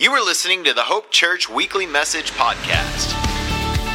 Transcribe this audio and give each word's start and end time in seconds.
You 0.00 0.12
are 0.12 0.24
listening 0.24 0.62
to 0.62 0.72
the 0.72 0.84
Hope 0.84 1.10
Church 1.10 1.50
Weekly 1.50 1.84
Message 1.84 2.30
Podcast. 2.30 3.10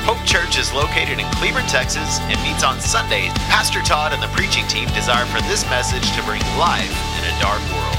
Hope 0.03 0.19
Church 0.27 0.59
is 0.59 0.73
located 0.73 1.17
in 1.17 1.25
Cleveland, 1.39 1.69
Texas, 1.69 2.19
and 2.27 2.35
meets 2.43 2.61
on 2.61 2.81
Sundays. 2.81 3.31
Pastor 3.47 3.79
Todd 3.83 4.11
and 4.11 4.21
the 4.21 4.27
preaching 4.35 4.67
team 4.67 4.89
desire 4.89 5.25
for 5.27 5.39
this 5.47 5.63
message 5.71 6.03
to 6.11 6.21
bring 6.23 6.41
life 6.59 6.91
in 7.15 7.23
a 7.23 7.31
dark 7.39 7.63
world. 7.71 7.95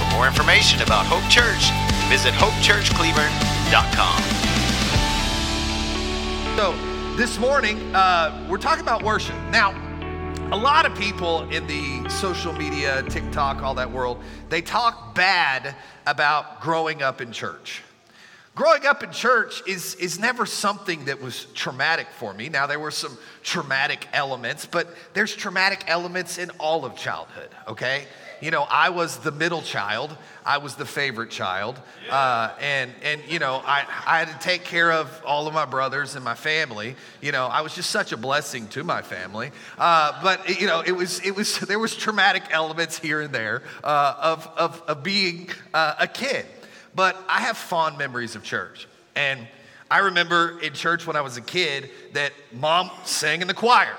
For 0.00 0.08
more 0.16 0.26
information 0.26 0.80
about 0.80 1.04
Hope 1.04 1.28
Church, 1.28 1.68
visit 2.08 2.32
hopechurchcleveland.com. 2.40 4.22
So, 6.56 6.72
this 7.18 7.38
morning, 7.38 7.94
uh, 7.94 8.46
we're 8.48 8.56
talking 8.56 8.80
about 8.80 9.02
worship. 9.02 9.36
Now, 9.50 9.76
a 10.52 10.56
lot 10.56 10.84
of 10.84 10.94
people 10.98 11.48
in 11.48 11.66
the 11.66 12.06
social 12.10 12.52
media, 12.52 13.02
TikTok, 13.08 13.62
all 13.62 13.74
that 13.76 13.90
world, 13.90 14.22
they 14.50 14.60
talk 14.60 15.14
bad 15.14 15.74
about 16.06 16.60
growing 16.60 17.00
up 17.00 17.22
in 17.22 17.32
church. 17.32 17.82
Growing 18.54 18.84
up 18.84 19.02
in 19.02 19.10
church 19.12 19.62
is, 19.66 19.94
is 19.94 20.18
never 20.18 20.44
something 20.44 21.06
that 21.06 21.22
was 21.22 21.46
traumatic 21.54 22.06
for 22.18 22.34
me. 22.34 22.50
Now, 22.50 22.66
there 22.66 22.78
were 22.78 22.90
some 22.90 23.16
traumatic 23.42 24.06
elements, 24.12 24.66
but 24.66 24.94
there's 25.14 25.34
traumatic 25.34 25.84
elements 25.86 26.36
in 26.36 26.50
all 26.60 26.84
of 26.84 26.96
childhood, 26.96 27.48
okay? 27.66 28.04
You 28.42 28.50
know, 28.50 28.66
I 28.68 28.90
was 28.90 29.16
the 29.16 29.32
middle 29.32 29.62
child. 29.62 30.14
I 30.44 30.58
was 30.58 30.74
the 30.74 30.84
favorite 30.84 31.30
child. 31.30 31.80
Uh, 32.10 32.50
and, 32.60 32.90
and, 33.02 33.20
you 33.28 33.38
know, 33.38 33.62
I, 33.64 33.84
I 34.06 34.18
had 34.18 34.28
to 34.28 34.38
take 34.38 34.64
care 34.64 34.92
of 34.92 35.22
all 35.24 35.46
of 35.46 35.54
my 35.54 35.64
brothers 35.64 36.16
and 36.16 36.24
my 36.24 36.34
family. 36.34 36.96
You 37.20 37.32
know, 37.32 37.46
I 37.46 37.60
was 37.60 37.74
just 37.74 37.90
such 37.90 38.12
a 38.12 38.16
blessing 38.16 38.68
to 38.68 38.84
my 38.84 39.02
family. 39.02 39.52
Uh, 39.78 40.20
but, 40.22 40.60
you 40.60 40.66
know, 40.66 40.82
it 40.84 40.92
was, 40.92 41.20
it 41.24 41.34
was, 41.34 41.58
there 41.68 41.78
was 41.78 41.94
traumatic 41.94 42.44
elements 42.50 42.98
here 42.98 43.20
and 43.20 43.32
there 43.32 43.62
uh, 43.84 44.14
of, 44.20 44.48
of, 44.56 44.82
of 44.88 45.02
being 45.02 45.50
uh, 45.72 45.94
a 46.00 46.06
kid. 46.06 46.46
But 46.94 47.16
I 47.28 47.40
have 47.40 47.56
fond 47.56 47.98
memories 47.98 48.34
of 48.34 48.42
church. 48.42 48.88
And 49.14 49.46
I 49.90 49.98
remember 49.98 50.58
in 50.60 50.72
church 50.72 51.06
when 51.06 51.16
I 51.16 51.20
was 51.20 51.36
a 51.36 51.42
kid 51.42 51.90
that 52.14 52.32
mom 52.52 52.90
sang 53.04 53.42
in 53.42 53.48
the 53.48 53.54
choir. 53.54 53.94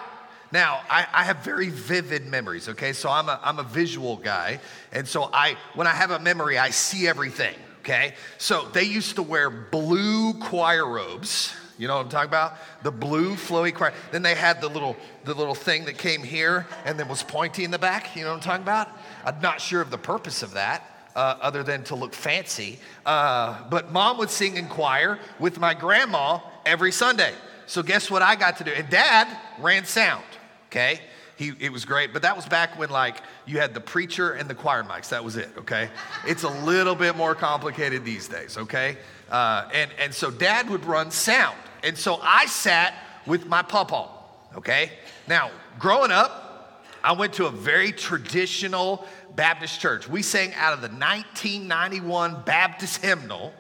Now, 0.54 0.84
I, 0.88 1.08
I, 1.12 1.23
have 1.23 1.38
very 1.38 1.70
vivid 1.70 2.28
memories, 2.28 2.70
okay? 2.70 2.94
So 2.94 3.09
I'm 3.09 3.28
a, 3.28 3.40
I'm 3.42 3.58
a 3.58 3.64
visual 3.64 4.18
guy. 4.18 4.59
And 4.92 5.08
so 5.08 5.32
I, 5.34 5.58
when 5.73 5.88
I 5.88 5.94
have 5.94 6.12
a 6.12 6.20
memory, 6.20 6.59
I 6.59 6.70
see 6.70 7.08
everything, 7.08 7.56
okay? 7.80 8.14
So 8.38 8.68
they 8.72 8.84
used 8.84 9.16
to 9.16 9.24
wear 9.24 9.50
blue 9.50 10.36
choir 10.36 10.88
robes. 10.88 11.56
You 11.80 11.88
know 11.88 11.96
what 11.96 12.06
I'm 12.06 12.09
talking 12.09 12.30
about? 12.30 12.58
The 12.84 12.92
blue 12.92 13.34
flowy 13.34 13.74
choir. 13.74 13.94
Then 14.12 14.22
they 14.22 14.36
had 14.36 14.62
the 14.62 14.68
little, 14.68 14.96
the 15.24 15.34
little 15.34 15.56
thing 15.56 15.86
that 15.86 15.98
came 15.98 16.22
here 16.22 16.68
and 16.86 17.00
then 17.00 17.08
was 17.08 17.24
pointy 17.24 17.64
in 17.64 17.72
the 17.72 17.80
back. 17.80 18.16
You 18.16 18.22
know 18.22 18.30
what 18.30 18.36
I'm 18.36 18.42
talking 18.42 18.62
about? 18.62 18.90
I'm 19.26 19.42
not 19.42 19.59
sure 19.59 19.81
of 19.81 19.90
the 19.90 19.98
purpose 19.98 20.44
of 20.44 20.54
that. 20.54 20.88
Uh, 21.16 21.38
other 21.42 21.62
than 21.62 21.84
to 21.84 21.94
look 21.94 22.12
fancy. 22.12 22.80
Uh, 23.06 23.70
but 23.70 23.92
mom 23.92 24.18
would 24.18 24.31
sing 24.31 24.58
in 24.58 24.68
choir 24.68 25.20
with 25.40 25.59
my 25.59 25.72
grandma 25.76 26.40
every 26.66 26.92
Sunday. 26.92 27.34
So 27.68 27.84
guess 27.84 28.09
what 28.09 28.24
I 28.24 28.36
got 28.36 28.58
to 28.58 28.64
do? 28.64 28.72
And 28.72 28.90
dad 28.90 29.28
ran 29.59 29.86
sound 29.86 30.24
okay? 30.73 30.99
He, 31.35 31.52
it 31.59 31.71
was 31.71 31.85
great, 31.85 32.13
but 32.13 32.23
that 32.23 32.35
was 32.35 32.47
back 32.47 32.79
when 32.79 32.89
like 32.89 33.17
you 33.45 33.59
had 33.59 33.73
the 33.75 33.79
preacher 33.79 34.31
and 34.31 34.49
the 34.49 34.55
choir 34.55 34.83
mics. 34.83 35.09
That 35.09 35.23
was 35.23 35.35
it, 35.35 35.49
okay? 35.59 35.89
It's 36.27 36.43
a 36.43 36.49
little 36.49 36.95
bit 36.95 37.16
more 37.16 37.35
complicated 37.35 38.03
these 38.03 38.27
days, 38.27 38.57
okay? 38.57 38.97
Uh, 39.29 39.69
and, 39.73 39.91
and 39.99 40.13
so 40.13 40.31
dad 40.31 40.69
would 40.69 40.85
run 40.85 41.11
sound. 41.11 41.57
And 41.83 41.97
so 41.97 42.19
I 42.21 42.47
sat 42.47 42.95
with 43.27 43.45
my 43.45 43.61
papa, 43.61 44.09
okay? 44.55 44.91
Now, 45.27 45.51
growing 45.79 46.11
up, 46.11 46.83
I 47.03 47.11
went 47.11 47.33
to 47.33 47.45
a 47.45 47.51
very 47.51 47.91
traditional 47.91 49.05
Baptist 49.35 49.79
church. 49.79 50.07
We 50.07 50.21
sang 50.21 50.53
out 50.53 50.73
of 50.73 50.81
the 50.81 50.88
1991 50.88 52.44
Baptist 52.45 53.03
hymnal 53.03 53.53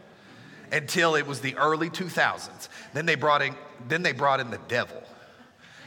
until 0.71 1.15
it 1.15 1.27
was 1.27 1.41
the 1.41 1.55
early 1.57 1.89
2000s. 1.89 2.69
Then 2.93 3.05
they 3.05 3.15
brought 3.15 3.41
in, 3.41 3.55
then 3.87 4.01
they 4.01 4.13
brought 4.13 4.39
in 4.39 4.49
the 4.49 4.61
devil. 4.67 5.02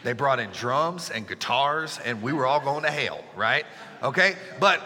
They 0.05 0.13
brought 0.13 0.39
in 0.41 0.51
drums 0.51 1.11
and 1.11 1.27
guitars, 1.27 1.99
and 2.05 2.23
we 2.23 2.33
were 2.33 2.47
all 2.47 2.61
going 2.61 2.85
to 2.85 2.91
hell, 2.91 3.25
right? 3.35 3.65
Okay? 4.03 4.37
But 4.61 4.81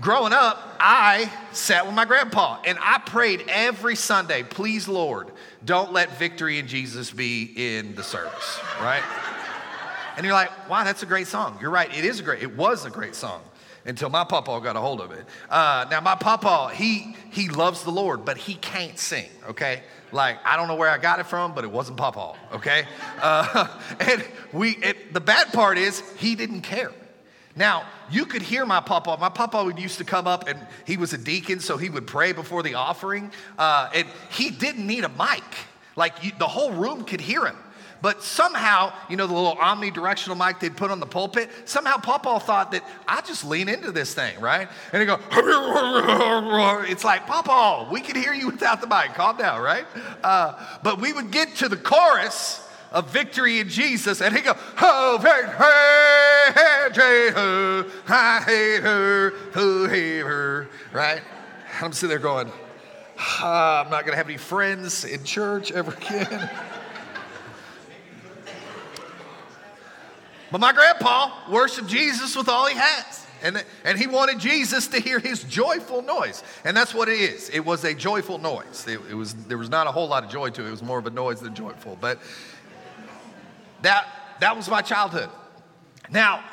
growing 0.00 0.32
up, 0.32 0.76
I 0.80 1.30
sat 1.52 1.86
with 1.86 1.94
my 1.94 2.04
grandpa 2.04 2.60
and 2.64 2.78
I 2.80 2.98
prayed 2.98 3.44
every 3.48 3.96
Sunday, 3.96 4.42
please, 4.42 4.88
Lord, 4.88 5.28
don't 5.64 5.92
let 5.92 6.18
victory 6.18 6.58
in 6.58 6.66
Jesus 6.66 7.10
be 7.10 7.52
in 7.56 7.94
the 7.94 8.02
service, 8.02 8.58
right? 8.80 9.02
And 10.16 10.24
you're 10.24 10.34
like, 10.34 10.68
wow, 10.68 10.84
that's 10.84 11.02
a 11.02 11.06
great 11.06 11.26
song. 11.26 11.58
You're 11.60 11.70
right, 11.70 11.94
it 11.96 12.04
is 12.04 12.20
a 12.20 12.22
great, 12.22 12.42
it 12.42 12.56
was 12.56 12.84
a 12.84 12.90
great 12.90 13.14
song 13.14 13.42
until 13.84 14.08
my 14.08 14.24
papa 14.24 14.60
got 14.62 14.76
a 14.76 14.80
hold 14.80 15.00
of 15.00 15.10
it. 15.12 15.24
Uh, 15.50 15.86
now, 15.90 16.00
my 16.00 16.14
papa, 16.14 16.70
he, 16.74 17.16
he 17.30 17.48
loves 17.48 17.84
the 17.84 17.90
Lord, 17.90 18.24
but 18.24 18.36
he 18.36 18.54
can't 18.54 18.98
sing, 18.98 19.28
okay? 19.48 19.82
Like, 20.12 20.38
I 20.44 20.56
don't 20.56 20.68
know 20.68 20.76
where 20.76 20.90
I 20.90 20.98
got 20.98 21.20
it 21.20 21.26
from, 21.26 21.54
but 21.54 21.64
it 21.64 21.70
wasn't 21.70 21.96
papa, 21.96 22.34
okay? 22.52 22.84
Uh, 23.20 23.66
and 24.00 24.24
we, 24.52 24.70
it, 24.70 25.12
the 25.12 25.20
bad 25.20 25.52
part 25.52 25.78
is, 25.78 26.02
he 26.18 26.34
didn't 26.34 26.62
care. 26.62 26.92
Now, 27.54 27.84
you 28.10 28.24
could 28.24 28.42
hear 28.42 28.64
my 28.64 28.80
papa. 28.80 29.18
My 29.20 29.28
papa 29.28 29.62
would 29.62 29.78
used 29.78 29.98
to 29.98 30.04
come 30.04 30.26
up 30.26 30.48
and 30.48 30.58
he 30.86 30.96
was 30.96 31.12
a 31.12 31.18
deacon, 31.18 31.60
so 31.60 31.76
he 31.76 31.90
would 31.90 32.06
pray 32.06 32.32
before 32.32 32.62
the 32.62 32.74
offering. 32.74 33.30
Uh, 33.58 33.90
and 33.94 34.08
he 34.30 34.50
didn't 34.50 34.86
need 34.86 35.04
a 35.04 35.10
mic. 35.10 35.44
Like, 35.94 36.24
you, 36.24 36.32
the 36.38 36.48
whole 36.48 36.72
room 36.72 37.04
could 37.04 37.20
hear 37.20 37.44
him. 37.44 37.56
But 38.02 38.24
somehow, 38.24 38.92
you 39.08 39.16
know, 39.16 39.28
the 39.28 39.32
little 39.32 39.54
omnidirectional 39.54 40.36
mic 40.36 40.58
they'd 40.58 40.76
put 40.76 40.90
on 40.90 40.98
the 40.98 41.06
pulpit, 41.06 41.48
somehow 41.66 41.98
Papa 41.98 42.40
thought 42.40 42.72
that 42.72 42.84
I 43.06 43.20
just 43.20 43.44
lean 43.44 43.68
into 43.68 43.92
this 43.92 44.12
thing, 44.12 44.40
right? 44.40 44.68
And 44.92 45.00
he 45.00 45.06
go, 45.06 45.20
it's 46.88 47.04
like, 47.04 47.28
Papa, 47.28 47.88
we 47.92 48.00
can 48.00 48.16
hear 48.16 48.34
you 48.34 48.48
without 48.48 48.80
the 48.80 48.88
mic. 48.88 49.14
Calm 49.14 49.36
down, 49.36 49.62
right? 49.62 49.86
Uh, 50.24 50.54
but 50.82 51.00
we 51.00 51.12
would 51.12 51.30
get 51.30 51.54
to 51.56 51.68
the 51.68 51.76
chorus 51.76 52.68
of 52.90 53.08
victory 53.10 53.60
in 53.60 53.68
Jesus, 53.68 54.20
and 54.20 54.34
he 54.34 54.42
go, 54.42 54.54
oh, 54.80 55.18
hey, 55.22 55.44
I 58.08 58.42
hate 58.44 58.82
her, 58.82 59.30
who 59.52 59.86
hate 59.86 60.20
her, 60.20 60.68
right? 60.92 61.22
I'm 61.80 61.92
sitting 61.92 62.10
there 62.10 62.18
going, 62.18 62.50
ah, 63.18 63.84
I'm 63.84 63.90
not 63.90 64.04
going 64.04 64.12
to 64.12 64.16
have 64.16 64.28
any 64.28 64.38
friends 64.38 65.04
in 65.04 65.22
church 65.22 65.70
ever 65.70 65.92
again. 65.92 66.50
But 70.52 70.60
my 70.60 70.72
grandpa 70.72 71.50
worshiped 71.50 71.88
Jesus 71.88 72.36
with 72.36 72.48
all 72.48 72.66
he 72.66 72.76
has. 72.76 73.26
And, 73.42 73.64
and 73.84 73.98
he 73.98 74.06
wanted 74.06 74.38
Jesus 74.38 74.86
to 74.88 75.00
hear 75.00 75.18
his 75.18 75.42
joyful 75.44 76.02
noise. 76.02 76.44
And 76.64 76.76
that's 76.76 76.94
what 76.94 77.08
it 77.08 77.18
is. 77.18 77.48
It 77.48 77.60
was 77.60 77.82
a 77.84 77.94
joyful 77.94 78.38
noise. 78.38 78.86
It, 78.86 79.00
it 79.10 79.14
was, 79.14 79.34
there 79.34 79.58
was 79.58 79.70
not 79.70 79.86
a 79.86 79.90
whole 79.90 80.06
lot 80.06 80.22
of 80.22 80.30
joy 80.30 80.50
to 80.50 80.62
it. 80.62 80.68
It 80.68 80.70
was 80.70 80.82
more 80.82 80.98
of 80.98 81.06
a 81.06 81.10
noise 81.10 81.40
than 81.40 81.54
joyful. 81.54 81.98
But 82.00 82.20
that, 83.80 84.06
that 84.40 84.56
was 84.56 84.68
my 84.68 84.82
childhood. 84.82 85.30
Now, 86.10 86.44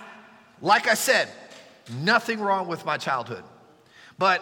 like 0.61 0.87
I 0.87 0.95
said, 0.95 1.27
nothing 2.01 2.39
wrong 2.39 2.67
with 2.67 2.85
my 2.85 2.97
childhood. 2.97 3.43
But 4.17 4.41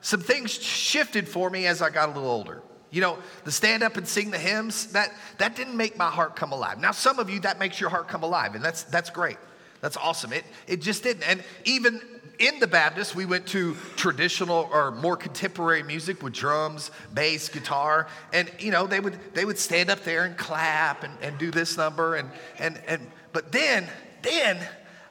some 0.00 0.20
things 0.20 0.52
shifted 0.52 1.26
for 1.28 1.50
me 1.50 1.66
as 1.66 1.82
I 1.82 1.90
got 1.90 2.10
a 2.10 2.12
little 2.12 2.30
older. 2.30 2.62
You 2.90 3.00
know, 3.00 3.18
the 3.44 3.52
stand 3.52 3.82
up 3.82 3.96
and 3.96 4.06
sing 4.06 4.30
the 4.30 4.38
hymns, 4.38 4.86
that, 4.92 5.12
that 5.38 5.56
didn't 5.56 5.76
make 5.76 5.96
my 5.96 6.10
heart 6.10 6.36
come 6.36 6.52
alive. 6.52 6.78
Now, 6.78 6.92
some 6.92 7.18
of 7.18 7.30
you, 7.30 7.40
that 7.40 7.58
makes 7.58 7.80
your 7.80 7.90
heart 7.90 8.08
come 8.08 8.22
alive, 8.22 8.54
and 8.54 8.64
that's, 8.64 8.82
that's 8.84 9.10
great. 9.10 9.38
That's 9.80 9.96
awesome. 9.96 10.32
It, 10.32 10.44
it 10.66 10.82
just 10.82 11.02
didn't. 11.02 11.22
And 11.22 11.42
even 11.64 12.00
in 12.38 12.58
the 12.58 12.66
Baptist, 12.66 13.14
we 13.14 13.26
went 13.26 13.46
to 13.48 13.76
traditional 13.96 14.68
or 14.72 14.90
more 14.90 15.16
contemporary 15.16 15.82
music 15.82 16.22
with 16.22 16.32
drums, 16.32 16.90
bass, 17.14 17.48
guitar, 17.48 18.08
and 18.32 18.50
you 18.58 18.70
know, 18.70 18.86
they 18.86 19.00
would 19.00 19.18
they 19.34 19.44
would 19.44 19.58
stand 19.58 19.90
up 19.90 20.04
there 20.04 20.24
and 20.24 20.36
clap 20.36 21.04
and, 21.04 21.12
and 21.22 21.38
do 21.38 21.50
this 21.50 21.76
number 21.76 22.16
and 22.16 22.30
and 22.58 22.80
and 22.86 23.06
but 23.32 23.52
then 23.52 23.86
then 24.22 24.58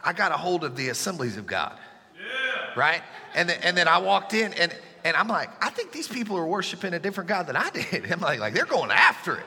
I 0.04 0.14
got 0.14 0.32
a 0.32 0.38
hold 0.38 0.64
of 0.64 0.76
the 0.76 0.90
assemblies 0.90 1.38
of 1.38 1.46
God. 1.46 1.78
Yeah. 2.16 2.80
Right? 2.80 3.02
And, 3.36 3.52
and 3.52 3.76
then 3.76 3.88
I 3.88 3.98
walked 3.98 4.34
in 4.34 4.54
and 4.54 4.74
and 5.04 5.16
I'm 5.16 5.28
like, 5.28 5.50
I 5.64 5.70
think 5.70 5.92
these 5.92 6.08
people 6.08 6.38
are 6.38 6.46
worshiping 6.46 6.94
a 6.94 7.00
different 7.00 7.28
God 7.28 7.48
than 7.48 7.56
I 7.56 7.70
did. 7.70 8.12
I'm 8.12 8.20
like, 8.20 8.40
like 8.40 8.54
they're 8.54 8.66
going 8.66 8.92
after 8.92 9.36
it, 9.38 9.46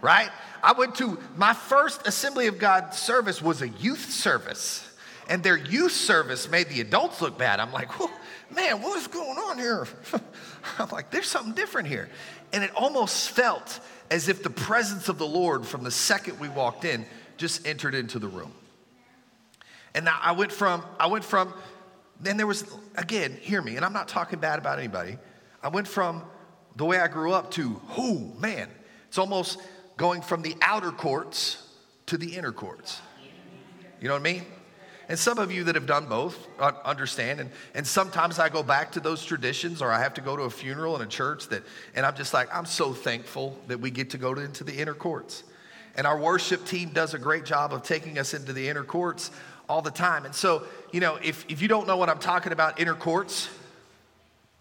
right? 0.00 0.30
I 0.62 0.72
went 0.72 0.94
to 0.96 1.18
my 1.36 1.52
first 1.52 2.06
Assembly 2.06 2.46
of 2.46 2.58
God 2.58 2.94
service 2.94 3.42
was 3.42 3.62
a 3.62 3.68
youth 3.68 4.10
service, 4.10 4.88
and 5.28 5.42
their 5.42 5.56
youth 5.56 5.92
service 5.92 6.50
made 6.50 6.68
the 6.68 6.80
adults 6.80 7.20
look 7.20 7.38
bad. 7.38 7.60
I'm 7.60 7.72
like, 7.72 7.90
man, 8.50 8.82
what 8.82 8.98
is 8.98 9.06
going 9.06 9.38
on 9.38 9.58
here? 9.58 9.86
I'm 10.78 10.88
like, 10.90 11.10
there's 11.10 11.28
something 11.28 11.54
different 11.54 11.88
here. 11.88 12.08
And 12.52 12.62
it 12.62 12.74
almost 12.74 13.30
felt 13.30 13.80
as 14.10 14.28
if 14.28 14.42
the 14.42 14.50
presence 14.50 15.08
of 15.08 15.18
the 15.18 15.26
Lord 15.26 15.66
from 15.66 15.82
the 15.82 15.90
second 15.90 16.38
we 16.38 16.48
walked 16.48 16.84
in 16.84 17.04
just 17.36 17.66
entered 17.66 17.94
into 17.94 18.18
the 18.18 18.28
room. 18.28 18.52
And 19.94 20.08
I 20.08 20.32
went 20.32 20.52
from, 20.52 20.82
I 20.98 21.06
went 21.06 21.24
from 21.24 21.52
then 22.20 22.36
there 22.36 22.46
was, 22.46 22.64
again, 22.96 23.36
hear 23.40 23.60
me, 23.60 23.76
and 23.76 23.84
I'm 23.84 23.92
not 23.92 24.08
talking 24.08 24.38
bad 24.38 24.58
about 24.58 24.78
anybody. 24.78 25.18
I 25.62 25.68
went 25.68 25.88
from 25.88 26.22
the 26.76 26.84
way 26.84 26.98
I 26.98 27.08
grew 27.08 27.32
up 27.32 27.50
to, 27.52 27.80
oh 27.96 28.32
man, 28.38 28.68
it's 29.08 29.18
almost 29.18 29.60
going 29.96 30.22
from 30.22 30.42
the 30.42 30.54
outer 30.60 30.90
courts 30.90 31.68
to 32.06 32.16
the 32.16 32.34
inner 32.36 32.52
courts. 32.52 33.00
You 34.00 34.08
know 34.08 34.14
what 34.14 34.20
I 34.20 34.32
mean? 34.32 34.42
And 35.08 35.18
some 35.18 35.38
of 35.38 35.52
you 35.52 35.64
that 35.64 35.74
have 35.74 35.86
done 35.86 36.06
both 36.06 36.46
uh, 36.58 36.72
understand. 36.84 37.40
And, 37.40 37.50
and 37.74 37.86
sometimes 37.86 38.38
I 38.38 38.48
go 38.48 38.62
back 38.62 38.92
to 38.92 39.00
those 39.00 39.24
traditions 39.24 39.82
or 39.82 39.90
I 39.90 40.00
have 40.00 40.14
to 40.14 40.20
go 40.20 40.36
to 40.36 40.44
a 40.44 40.50
funeral 40.50 40.96
in 40.96 41.02
a 41.02 41.06
church 41.06 41.48
that, 41.48 41.62
and 41.94 42.06
I'm 42.06 42.16
just 42.16 42.32
like, 42.32 42.54
I'm 42.54 42.66
so 42.66 42.92
thankful 42.92 43.58
that 43.68 43.80
we 43.80 43.90
get 43.90 44.10
to 44.10 44.18
go 44.18 44.34
to, 44.34 44.40
into 44.40 44.64
the 44.64 44.74
inner 44.74 44.94
courts. 44.94 45.44
And 45.96 46.06
our 46.06 46.18
worship 46.18 46.64
team 46.66 46.90
does 46.90 47.14
a 47.14 47.18
great 47.18 47.44
job 47.44 47.72
of 47.72 47.82
taking 47.82 48.18
us 48.18 48.34
into 48.34 48.52
the 48.52 48.68
inner 48.68 48.82
courts 48.82 49.30
all 49.68 49.82
the 49.82 49.90
time. 49.90 50.24
And 50.24 50.34
so, 50.34 50.64
you 50.92 51.00
know, 51.00 51.18
if, 51.22 51.44
if 51.48 51.62
you 51.62 51.68
don't 51.68 51.86
know 51.86 51.96
what 51.96 52.08
I'm 52.08 52.18
talking 52.18 52.52
about, 52.52 52.80
inner 52.80 52.94
courts, 52.94 53.48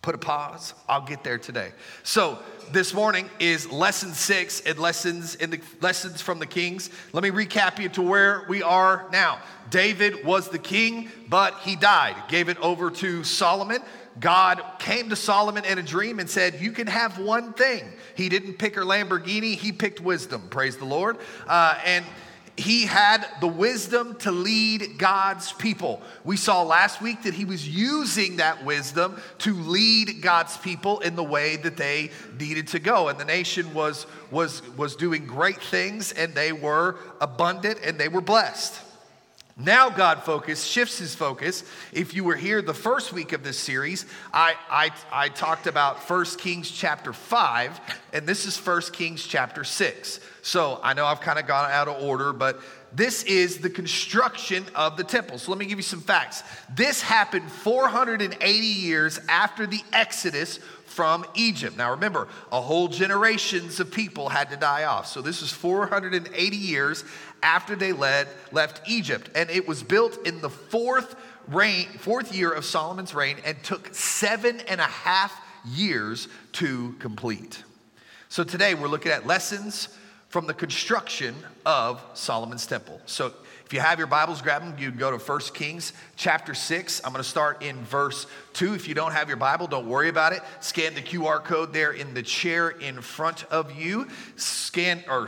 put 0.02 0.14
a 0.14 0.18
pause. 0.18 0.74
I'll 0.88 1.06
get 1.06 1.24
there 1.24 1.38
today. 1.38 1.72
So 2.04 2.38
this 2.72 2.94
morning 2.94 3.30
is 3.40 3.72
lesson 3.72 4.14
six 4.14 4.60
and 4.62 4.78
lessons 4.78 5.36
in 5.36 5.50
the 5.50 5.62
lessons 5.82 6.22
from 6.22 6.40
the 6.40 6.46
kings. 6.46 6.90
Let 7.14 7.24
me 7.24 7.30
recap 7.30 7.80
you 7.80 7.90
to 7.90 8.02
where 8.02 8.46
we 8.50 8.62
are 8.62 9.08
now. 9.12 9.40
David 9.70 10.26
was 10.26 10.50
the 10.50 10.60
king, 10.60 11.10
but 11.30 11.58
he 11.60 11.76
died, 11.76 12.16
gave 12.28 12.50
it 12.50 12.58
over 12.58 12.92
to 12.92 13.24
Solomon. 13.24 13.82
God 14.20 14.62
came 14.78 15.10
to 15.10 15.16
Solomon 15.16 15.66
in 15.66 15.80
a 15.80 15.82
dream 15.82 16.20
and 16.20 16.30
said, 16.30 16.62
You 16.62 16.72
can 16.72 16.88
have 16.88 17.18
one 17.18 17.54
thing. 17.54 17.84
He 18.16 18.30
didn't 18.30 18.56
pick 18.56 18.76
her 18.76 18.84
Lamborghini, 18.84 19.56
he 19.56 19.72
picked 19.72 20.02
wisdom. 20.02 20.50
Praise 20.50 20.78
the 20.78 20.86
Lord. 20.86 21.18
Uh, 21.48 21.80
and 21.86 22.06
he 22.56 22.86
had 22.86 23.26
the 23.42 23.48
wisdom 23.48 24.16
to 24.18 24.32
lead 24.32 25.00
God's 25.00 25.52
people. 25.54 26.02
We 26.24 26.38
saw 26.38 26.62
last 26.62 27.02
week 27.02 27.24
that 27.24 27.34
he 27.34 27.46
was 27.46 27.68
using 27.68 28.38
that 28.38 28.64
wisdom 28.64 29.20
to 29.40 29.56
lead 29.56 30.22
God's 30.22 30.56
people 30.58 31.00
in 31.00 31.16
the 31.16 31.24
way 31.24 31.56
that 31.58 31.78
they 31.78 32.12
needed 32.40 32.68
to 32.70 32.80
go. 32.80 33.08
And 33.08 33.20
the 33.20 33.26
nation 33.26 33.74
was, 33.74 34.06
was, 34.30 34.62
was 34.78 34.96
doing 34.96 35.26
great 35.26 35.62
things 35.62 36.12
and 36.12 36.36
they 36.36 36.52
were 36.52 36.98
abundant 37.20 37.80
and 37.84 37.98
they 37.98 38.08
were 38.08 38.22
blessed. 38.22 38.80
Now, 39.56 39.92
God 39.92 40.24
focus 40.24 40.64
shifts 40.64 40.98
his 40.98 41.14
focus. 41.14 41.64
If 41.92 42.16
you 42.16 42.24
were 42.24 42.36
here 42.36 42.64
the 42.64 42.74
first 42.74 43.14
week 43.14 43.34
of 43.34 43.44
this 43.44 43.60
series, 43.60 44.08
I, 44.34 44.56
I, 44.68 44.90
I 45.12 45.30
talked 45.30 45.68
about 45.68 46.00
1 46.10 46.26
Kings 46.40 46.72
chapter 46.72 47.14
5, 47.14 47.80
and 48.14 48.26
this 48.26 48.48
is 48.48 48.58
1 48.58 48.82
Kings 48.94 49.24
chapter 49.24 49.64
6. 49.64 50.20
So 50.42 50.80
I 50.82 50.94
know 50.94 51.06
I've 51.06 51.22
kind 51.22 51.38
of 51.38 51.46
gone 51.46 51.70
out 51.70 51.88
of 51.88 52.02
order, 52.02 52.34
but 52.34 52.62
this 52.92 53.22
is 53.24 53.60
the 53.60 53.70
construction 53.70 54.66
of 54.74 54.98
the 54.98 55.04
temple. 55.04 55.38
So 55.38 55.52
let 55.52 55.60
me 55.60 55.66
give 55.68 55.78
you 55.78 55.84
some 55.84 56.02
facts. 56.02 56.42
This 56.76 57.04
happened 57.04 57.52
480 57.52 58.50
years 58.66 59.20
after 59.30 59.68
the 59.68 59.82
Exodus 59.94 60.60
from 60.94 61.25
Egypt. 61.34 61.75
Now 61.75 61.92
remember, 61.92 62.28
a 62.51 62.62
whole 62.62 62.88
generations 62.88 63.80
of 63.80 63.92
people 63.92 64.30
had 64.30 64.51
to 64.51 64.57
die 64.57 64.84
off. 64.84 65.07
So 65.07 65.22
this 65.22 65.42
is 65.42 65.51
480 65.51 66.56
years 66.56 67.04
after 67.42 67.75
they 67.75 67.94
led, 67.94 68.28
left 68.51 68.88
Egypt. 68.88 69.30
And 69.36 69.50
it 69.50 69.68
was 69.68 69.81
built 69.81 70.25
in 70.25 70.40
the 70.40 70.50
fourth 70.50 71.16
reign, 71.48 71.88
fourth 71.98 72.34
year 72.34 72.51
of 72.51 72.63
Solomon's 72.63 73.16
reign 73.16 73.38
and 73.44 73.62
took 73.63 73.94
seven 73.94 74.62
and 74.62 74.80
a 74.80 74.86
half 74.86 75.34
years 75.66 76.28
to 76.54 76.94
complete. 77.00 77.63
So 78.30 78.44
today 78.44 78.75
we're 78.75 78.88
looking 78.88 79.12
at 79.12 79.25
lessons 79.25 79.89
from 80.30 80.48
the 80.48 80.54
construction 80.54 81.36
of 81.66 82.04
Solomon's 82.13 82.66
temple. 82.66 83.01
So 83.06 83.34
if 83.74 83.78
you 83.78 83.81
have 83.81 83.98
your 83.98 84.06
Bibles, 84.06 84.44
grab 84.44 84.62
them. 84.62 84.75
You 84.78 84.92
can 84.92 85.00
go 85.00 85.10
to 85.10 85.18
1 85.18 85.40
Kings 85.56 85.94
chapter 86.16 86.54
6. 86.54 87.02
I'm 87.04 87.12
going 87.12 87.24
to 87.24 87.28
start 87.28 87.64
in 87.64 87.75
verse 87.86 88.28
2. 88.54 88.75
If 88.75 88.88
you 88.88 88.94
don't 88.94 89.14
have 89.14 89.30
your 89.30 89.38
Bible, 89.38 89.66
don't 89.66 89.88
worry 89.88 90.10
about 90.10 90.31
it. 90.31 90.44
Scan 90.60 90.94
the 90.94 91.02
QR 91.02 91.44
code 91.44 91.74
there 91.74 91.92
in 91.92 92.14
the 92.14 92.22
chair 92.22 92.70
in 92.70 93.02
front 93.02 93.46
of 93.46 93.75
you. 93.75 94.08
Scan 94.36 95.04
or 95.10 95.28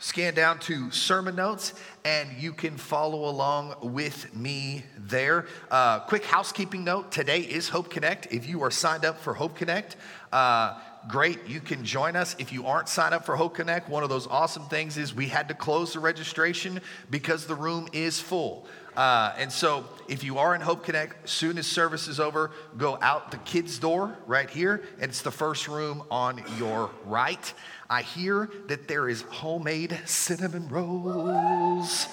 scan 0.00 0.34
down 0.34 0.58
to 0.58 0.90
sermon 0.90 1.36
notes 1.36 1.72
and 2.04 2.28
you 2.36 2.52
can 2.52 2.76
follow 2.76 3.28
along 3.28 3.76
with 3.80 4.34
me 4.34 4.82
there. 4.96 5.46
Uh, 5.70 6.00
quick 6.00 6.24
housekeeping 6.24 6.82
note 6.82 7.12
today 7.12 7.42
is 7.42 7.68
Hope 7.68 7.90
Connect. 7.90 8.26
If 8.32 8.48
you 8.48 8.60
are 8.64 8.72
signed 8.72 9.04
up 9.04 9.20
for 9.20 9.34
Hope 9.34 9.54
Connect, 9.54 9.94
uh, 10.32 10.80
great, 11.08 11.46
you 11.48 11.60
can 11.60 11.84
join 11.84 12.14
us. 12.14 12.36
If 12.38 12.52
you 12.52 12.66
aren't 12.66 12.88
signed 12.88 13.14
up 13.14 13.24
for 13.24 13.34
Hope 13.34 13.54
Connect, 13.54 13.88
one 13.88 14.02
of 14.02 14.10
those 14.10 14.26
awesome 14.26 14.64
things 14.66 14.96
is 14.96 15.14
we 15.14 15.26
had 15.26 15.48
to 15.48 15.54
close 15.54 15.94
the 15.94 16.00
registration 16.00 16.80
because 17.10 17.46
the 17.46 17.54
room 17.54 17.88
is 17.92 18.20
full. 18.20 18.66
Uh, 18.96 19.32
and 19.38 19.50
so, 19.50 19.84
if 20.08 20.24
you 20.24 20.38
are 20.38 20.54
in 20.54 20.60
Hope 20.60 20.84
Connect, 20.84 21.28
soon 21.28 21.56
as 21.56 21.66
service 21.66 22.08
is 22.08 22.20
over, 22.20 22.50
go 22.76 22.98
out 23.00 23.30
the 23.30 23.36
kids' 23.38 23.78
door 23.78 24.16
right 24.26 24.50
here, 24.50 24.82
and 25.00 25.10
it's 25.10 25.22
the 25.22 25.30
first 25.30 25.68
room 25.68 26.02
on 26.10 26.42
your 26.58 26.90
right. 27.04 27.52
I 27.88 28.02
hear 28.02 28.50
that 28.66 28.88
there 28.88 29.08
is 29.08 29.22
homemade 29.22 29.98
cinnamon 30.04 30.68
rolls 30.68 32.06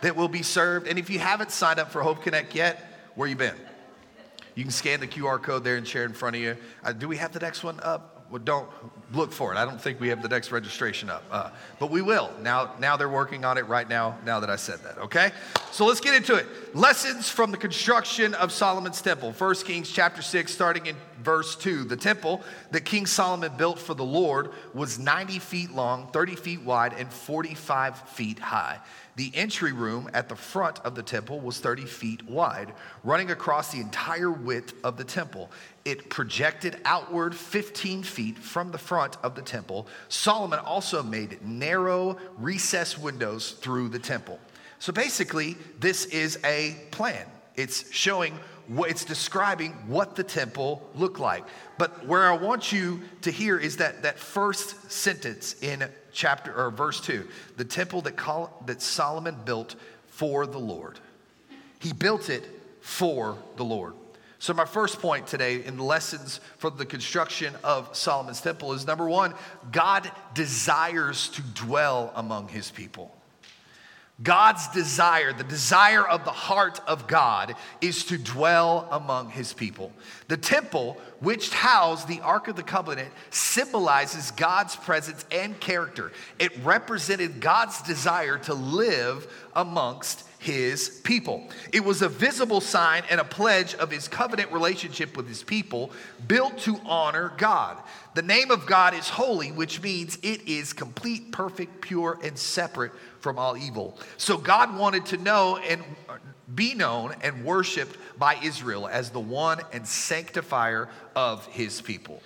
that 0.00 0.16
will 0.16 0.28
be 0.28 0.42
served. 0.42 0.86
And 0.86 0.98
if 0.98 1.08
you 1.10 1.18
haven't 1.18 1.50
signed 1.50 1.78
up 1.78 1.90
for 1.90 2.02
Hope 2.02 2.22
Connect 2.22 2.54
yet, 2.54 3.10
where 3.14 3.28
you 3.28 3.36
been? 3.36 3.54
You 4.54 4.62
can 4.62 4.70
scan 4.70 5.00
the 5.00 5.06
QR 5.06 5.42
code 5.42 5.64
there 5.64 5.76
and 5.76 5.86
share 5.86 6.04
in 6.04 6.12
front 6.12 6.36
of 6.36 6.42
you. 6.42 6.56
Uh, 6.84 6.92
do 6.92 7.08
we 7.08 7.16
have 7.16 7.32
the 7.32 7.40
next 7.40 7.64
one 7.64 7.80
up? 7.82 8.14
Well, 8.30 8.42
don't 8.42 8.68
look 9.12 9.32
for 9.32 9.52
it. 9.52 9.58
I 9.58 9.64
don't 9.64 9.80
think 9.80 10.00
we 10.00 10.08
have 10.08 10.22
the 10.22 10.28
next 10.28 10.50
registration 10.50 11.10
up, 11.10 11.24
uh, 11.30 11.50
but 11.78 11.90
we 11.90 12.00
will. 12.00 12.32
Now, 12.40 12.72
now 12.80 12.96
they're 12.96 13.08
working 13.08 13.44
on 13.44 13.58
it 13.58 13.66
right 13.68 13.88
now. 13.88 14.18
Now 14.24 14.40
that 14.40 14.48
I 14.48 14.56
said 14.56 14.80
that, 14.80 14.98
okay. 14.98 15.30
So 15.70 15.84
let's 15.84 16.00
get 16.00 16.14
into 16.14 16.34
it. 16.34 16.46
Lessons 16.74 17.28
from 17.28 17.50
the 17.50 17.56
construction 17.56 18.34
of 18.34 18.50
Solomon's 18.50 19.02
temple. 19.02 19.32
First 19.32 19.66
Kings 19.66 19.90
chapter 19.90 20.22
six, 20.22 20.52
starting 20.52 20.86
in 20.86 20.96
verse 21.22 21.54
two. 21.54 21.84
The 21.84 21.96
temple 21.96 22.42
that 22.70 22.84
King 22.84 23.06
Solomon 23.06 23.52
built 23.56 23.78
for 23.78 23.94
the 23.94 24.04
Lord 24.04 24.50
was 24.72 24.98
90 24.98 25.38
feet 25.38 25.70
long, 25.72 26.08
30 26.08 26.36
feet 26.36 26.62
wide, 26.62 26.94
and 26.94 27.12
45 27.12 27.98
feet 28.08 28.38
high. 28.38 28.80
The 29.16 29.30
entry 29.34 29.72
room 29.72 30.10
at 30.12 30.28
the 30.28 30.34
front 30.34 30.80
of 30.80 30.94
the 30.94 31.02
temple 31.02 31.40
was 31.40 31.58
30 31.58 31.84
feet 31.86 32.24
wide, 32.28 32.72
running 33.04 33.30
across 33.30 33.70
the 33.70 33.80
entire 33.80 34.30
width 34.30 34.74
of 34.82 34.96
the 34.96 35.04
temple. 35.04 35.50
It 35.84 36.10
projected 36.10 36.80
outward 36.84 37.34
15 37.34 38.02
feet 38.02 38.38
from 38.38 38.72
the 38.72 38.78
front 38.78 39.16
of 39.22 39.36
the 39.36 39.42
temple. 39.42 39.86
Solomon 40.08 40.58
also 40.58 41.02
made 41.02 41.46
narrow 41.46 42.16
recessed 42.38 42.98
windows 42.98 43.52
through 43.52 43.90
the 43.90 44.00
temple. 44.00 44.40
So 44.80 44.92
basically, 44.92 45.56
this 45.78 46.06
is 46.06 46.38
a 46.44 46.76
plan. 46.90 47.26
It's 47.54 47.90
showing 47.92 48.38
it's 48.68 49.04
describing 49.04 49.72
what 49.86 50.16
the 50.16 50.24
temple 50.24 50.88
looked 50.94 51.20
like. 51.20 51.44
But 51.78 52.06
where 52.06 52.24
I 52.24 52.36
want 52.36 52.72
you 52.72 53.02
to 53.22 53.30
hear 53.30 53.58
is 53.58 53.76
that 53.76 54.02
that 54.02 54.18
first 54.18 54.90
sentence 54.90 55.54
in 55.62 55.88
chapter 56.14 56.54
or 56.54 56.70
verse 56.70 57.00
2 57.00 57.28
the 57.56 57.64
temple 57.64 58.00
that, 58.02 58.16
that 58.66 58.80
Solomon 58.80 59.36
built 59.44 59.74
for 60.06 60.46
the 60.46 60.58
Lord. 60.58 60.98
He 61.80 61.92
built 61.92 62.30
it 62.30 62.44
for 62.80 63.36
the 63.56 63.64
Lord. 63.64 63.94
So, 64.38 64.52
my 64.52 64.66
first 64.66 65.00
point 65.00 65.26
today 65.26 65.64
in 65.64 65.78
lessons 65.78 66.40
from 66.58 66.76
the 66.76 66.84
construction 66.84 67.54
of 67.64 67.96
Solomon's 67.96 68.40
temple 68.40 68.74
is 68.74 68.86
number 68.86 69.08
one, 69.08 69.32
God 69.72 70.10
desires 70.34 71.28
to 71.30 71.42
dwell 71.54 72.12
among 72.14 72.48
his 72.48 72.70
people. 72.70 73.13
God's 74.22 74.68
desire, 74.68 75.32
the 75.32 75.42
desire 75.42 76.06
of 76.06 76.24
the 76.24 76.30
heart 76.30 76.80
of 76.86 77.08
God, 77.08 77.56
is 77.80 78.04
to 78.06 78.18
dwell 78.18 78.86
among 78.92 79.30
his 79.30 79.52
people. 79.52 79.92
The 80.28 80.36
temple, 80.36 80.98
which 81.18 81.52
housed 81.52 82.06
the 82.06 82.20
Ark 82.20 82.46
of 82.46 82.54
the 82.54 82.62
Covenant, 82.62 83.10
symbolizes 83.30 84.30
God's 84.30 84.76
presence 84.76 85.24
and 85.32 85.58
character. 85.58 86.12
It 86.38 86.56
represented 86.62 87.40
God's 87.40 87.82
desire 87.82 88.38
to 88.38 88.54
live 88.54 89.26
amongst 89.56 90.28
his 90.38 91.00
people. 91.02 91.48
It 91.72 91.82
was 91.82 92.02
a 92.02 92.08
visible 92.08 92.60
sign 92.60 93.02
and 93.10 93.18
a 93.18 93.24
pledge 93.24 93.74
of 93.76 93.90
his 93.90 94.08
covenant 94.08 94.52
relationship 94.52 95.16
with 95.16 95.26
his 95.26 95.42
people, 95.42 95.90
built 96.28 96.58
to 96.58 96.78
honor 96.84 97.32
God. 97.38 97.78
The 98.14 98.22
name 98.22 98.50
of 98.50 98.66
God 98.66 98.94
is 98.94 99.08
holy, 99.08 99.50
which 99.52 99.82
means 99.82 100.18
it 100.22 100.46
is 100.46 100.74
complete, 100.74 101.32
perfect, 101.32 101.80
pure, 101.80 102.18
and 102.22 102.38
separate 102.38 102.92
from 103.24 103.38
all 103.38 103.56
evil. 103.56 103.96
So 104.18 104.36
God 104.36 104.76
wanted 104.76 105.06
to 105.06 105.16
know 105.16 105.56
and 105.56 105.82
be 106.54 106.74
known 106.74 107.16
and 107.22 107.42
worshiped 107.42 107.96
by 108.18 108.36
Israel 108.42 108.86
as 108.86 109.08
the 109.08 109.18
one 109.18 109.60
and 109.72 109.88
sanctifier 109.88 110.90
of 111.16 111.46
his 111.46 111.80
people. 111.80 112.22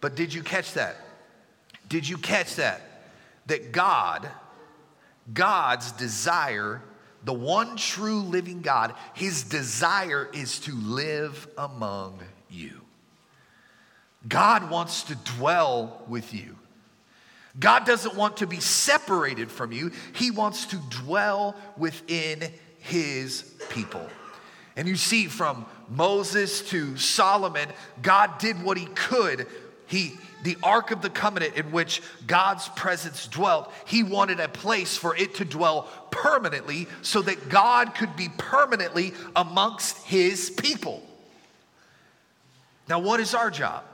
But 0.00 0.16
did 0.16 0.34
you 0.34 0.42
catch 0.42 0.74
that? 0.74 0.96
Did 1.88 2.08
you 2.08 2.18
catch 2.18 2.56
that? 2.56 2.80
That 3.46 3.70
God, 3.70 4.28
God's 5.32 5.92
desire, 5.92 6.82
the 7.22 7.32
one 7.32 7.76
true 7.76 8.18
living 8.18 8.60
God, 8.60 8.92
his 9.14 9.44
desire 9.44 10.28
is 10.32 10.58
to 10.60 10.74
live 10.74 11.46
among 11.56 12.18
you. 12.50 12.80
God 14.26 14.68
wants 14.68 15.04
to 15.04 15.14
dwell 15.36 16.02
with 16.08 16.34
you. 16.34 16.56
God 17.58 17.86
doesn't 17.86 18.16
want 18.16 18.38
to 18.38 18.46
be 18.46 18.60
separated 18.60 19.50
from 19.50 19.72
you, 19.72 19.92
He 20.14 20.30
wants 20.30 20.66
to 20.66 20.76
dwell 20.90 21.56
within 21.76 22.50
His 22.78 23.54
people. 23.70 24.06
And 24.76 24.88
you 24.88 24.96
see, 24.96 25.26
from 25.26 25.66
Moses 25.88 26.68
to 26.70 26.96
Solomon, 26.96 27.68
God 28.02 28.38
did 28.38 28.62
what 28.62 28.76
He 28.76 28.86
could 28.86 29.46
He, 29.86 30.14
the 30.44 30.56
Ark 30.62 30.90
of 30.90 31.00
the 31.00 31.10
Covenant 31.10 31.56
in 31.56 31.72
which 31.72 32.02
God's 32.26 32.68
presence 32.70 33.26
dwelt, 33.26 33.72
he 33.86 34.02
wanted 34.02 34.40
a 34.40 34.48
place 34.48 34.96
for 34.96 35.16
it 35.16 35.36
to 35.36 35.44
dwell 35.44 35.88
permanently 36.10 36.86
so 37.02 37.22
that 37.22 37.48
God 37.48 37.94
could 37.94 38.14
be 38.14 38.28
permanently 38.36 39.14
amongst 39.34 40.04
his 40.04 40.50
people. 40.50 41.02
Now, 42.88 42.98
what 42.98 43.20
is 43.20 43.34
our 43.34 43.50
job? 43.50 43.84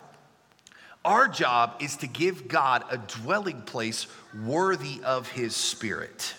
Our 1.04 1.28
job 1.28 1.76
is 1.80 1.96
to 1.98 2.06
give 2.06 2.46
God 2.48 2.84
a 2.90 2.98
dwelling 2.98 3.62
place 3.62 4.06
worthy 4.44 5.00
of 5.02 5.28
his 5.30 5.56
spirit. 5.56 6.34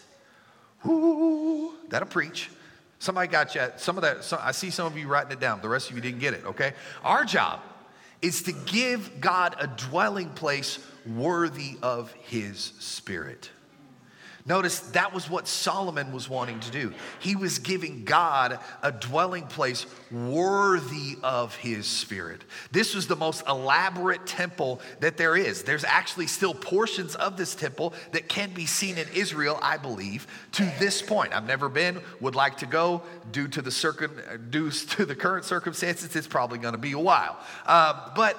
Ooh, 0.86 1.74
that'll 1.90 2.08
preach. 2.08 2.50
Somebody 3.00 3.28
got 3.28 3.56
you. 3.56 3.68
Some 3.78 3.98
of 3.98 4.04
that, 4.04 4.32
I 4.40 4.52
see 4.52 4.70
some 4.70 4.86
of 4.86 4.96
you 4.98 5.08
writing 5.08 5.32
it 5.32 5.40
down. 5.40 5.62
The 5.62 5.70
rest 5.70 5.90
of 5.90 5.96
you 5.96 6.02
didn't 6.02 6.20
get 6.20 6.36
it, 6.36 6.46
okay? 6.46 6.74
Our 7.04 7.26
job 7.26 7.62
is 8.22 8.44
to 8.44 8.52
give 8.52 9.20
God 9.20 9.56
a 9.60 9.66
dwelling 9.66 10.30
place 10.30 10.78
worthy 11.08 11.78
of 11.82 12.12
his 12.12 12.74
spirit. 12.80 13.50
Notice 14.46 14.80
that 14.92 15.14
was 15.14 15.30
what 15.30 15.48
Solomon 15.48 16.12
was 16.12 16.30
wanting 16.30 16.60
to 16.62 16.72
do. 16.72 16.94
He 17.20 17.36
was 17.36 17.60
giving 17.60 18.04
God 18.04 18.60
a 18.82 18.92
dwelling 18.92 19.46
place 19.48 19.86
worthy 20.12 21.18
of 21.24 21.56
his 21.56 21.86
spirit. 21.86 22.44
This 22.72 22.96
was 22.96 23.08
the 23.08 23.16
most 23.16 23.48
elaborate 23.48 24.26
temple 24.26 24.82
that 25.00 25.18
there 25.18 25.36
is. 25.36 25.64
There's 25.64 25.84
actually 25.84 26.28
still 26.28 26.54
portions 26.54 27.16
of 27.16 27.38
this 27.38 27.56
temple 27.56 27.94
that 28.12 28.28
can 28.28 28.54
be 28.54 28.66
seen 28.66 28.98
in 28.98 29.08
Israel, 29.14 29.60
I 29.62 29.78
believe, 29.78 30.28
to 30.54 30.64
this 30.80 31.02
point. 31.02 31.34
I've 31.34 31.48
never 31.48 31.70
been, 31.70 32.02
would 32.20 32.36
like 32.36 32.58
to 32.58 32.66
go. 32.66 33.04
Due 33.32 33.48
to 33.50 33.62
the, 33.62 33.72
circum, 33.72 34.20
due 34.50 34.72
to 34.72 35.06
the 35.06 35.16
current 35.16 35.46
circumstances, 35.46 36.16
it's 36.16 36.28
probably 36.28 36.60
going 36.60 36.74
to 36.74 36.80
be 36.80 36.94
a 36.94 37.00
while. 37.00 37.38
Uh, 37.66 38.10
but 38.16 38.38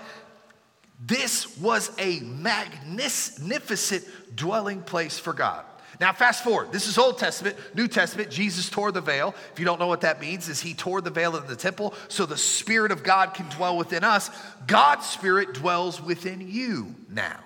this 1.04 1.58
was 1.58 1.90
a 1.98 2.20
magnificent 2.20 4.04
dwelling 4.36 4.82
place 4.82 5.18
for 5.18 5.32
God. 5.32 5.64
Now, 6.00 6.12
fast 6.12 6.42
forward. 6.42 6.72
This 6.72 6.86
is 6.86 6.98
Old 6.98 7.18
Testament, 7.18 7.56
New 7.74 7.86
Testament. 7.86 8.30
Jesus 8.30 8.68
tore 8.70 8.92
the 8.92 9.00
veil. 9.00 9.34
If 9.52 9.58
you 9.58 9.64
don't 9.64 9.78
know 9.78 9.86
what 9.86 10.00
that 10.00 10.20
means, 10.20 10.48
is 10.48 10.60
he 10.60 10.74
tore 10.74 11.00
the 11.00 11.10
veil 11.10 11.36
in 11.36 11.46
the 11.46 11.56
temple 11.56 11.94
so 12.08 12.26
the 12.26 12.36
Spirit 12.36 12.92
of 12.92 13.02
God 13.02 13.34
can 13.34 13.48
dwell 13.50 13.76
within 13.76 14.02
us. 14.02 14.30
God's 14.66 15.06
Spirit 15.06 15.52
dwells 15.52 16.00
within 16.00 16.40
you 16.48 16.94
now. 17.08 17.40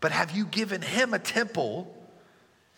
But 0.00 0.12
have 0.12 0.32
you 0.32 0.44
given 0.46 0.82
him 0.82 1.14
a 1.14 1.18
temple 1.18 1.92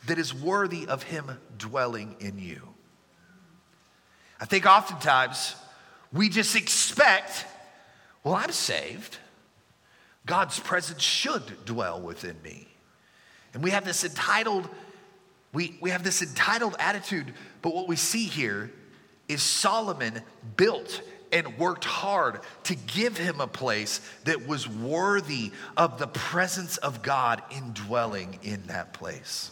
that 0.07 0.19
is 0.19 0.33
worthy 0.33 0.87
of 0.87 1.03
him 1.03 1.39
dwelling 1.57 2.17
in 2.21 2.39
you? 2.39 2.63
I 4.41 4.45
think 4.45 4.67
oftentimes 4.67 5.57
we 6.13 6.29
just 6.29 6.55
expect, 6.55 7.45
well, 8.23 8.35
I'm 8.35 8.53
saved. 8.53 9.19
God's 10.27 10.61
presence 10.61 11.03
should 11.03 11.65
dwell 11.65 12.01
within 12.01 12.37
me. 12.43 12.68
And 13.55 13.63
we 13.63 13.71
have 13.71 13.85
this 13.85 14.05
entitled, 14.05 14.69
we, 15.53 15.77
we 15.81 15.91
have 15.91 16.05
this 16.05 16.23
entitled 16.23 16.77
attitude, 16.79 17.33
but 17.63 17.75
what 17.75 17.89
we 17.89 17.97
see 17.97 18.25
here 18.25 18.71
is 19.29 19.43
Solomon 19.43 20.23
built 20.57 21.03
and 21.31 21.59
worked 21.59 21.85
hard 21.85 22.41
to 22.65 22.75
give 22.75 23.17
him 23.17 23.41
a 23.41 23.47
place 23.47 24.01
that 24.25 24.47
was 24.47 24.69
worthy 24.69 25.53
of 25.77 25.99
the 25.99 26.07
presence 26.07 26.79
of 26.79 27.03
God 27.03 27.43
indwelling 27.51 28.39
in 28.43 28.63
that 28.69 28.93
place. 28.93 29.51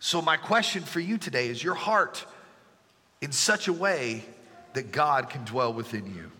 So, 0.00 0.20
my 0.20 0.36
question 0.36 0.82
for 0.82 1.00
you 1.00 1.16
today 1.18 1.48
is 1.48 1.62
your 1.62 1.74
heart 1.74 2.24
in 3.20 3.32
such 3.32 3.68
a 3.68 3.72
way 3.72 4.24
that 4.74 4.92
God 4.92 5.30
can 5.30 5.44
dwell 5.44 5.72
within 5.72 6.06
you? 6.14 6.30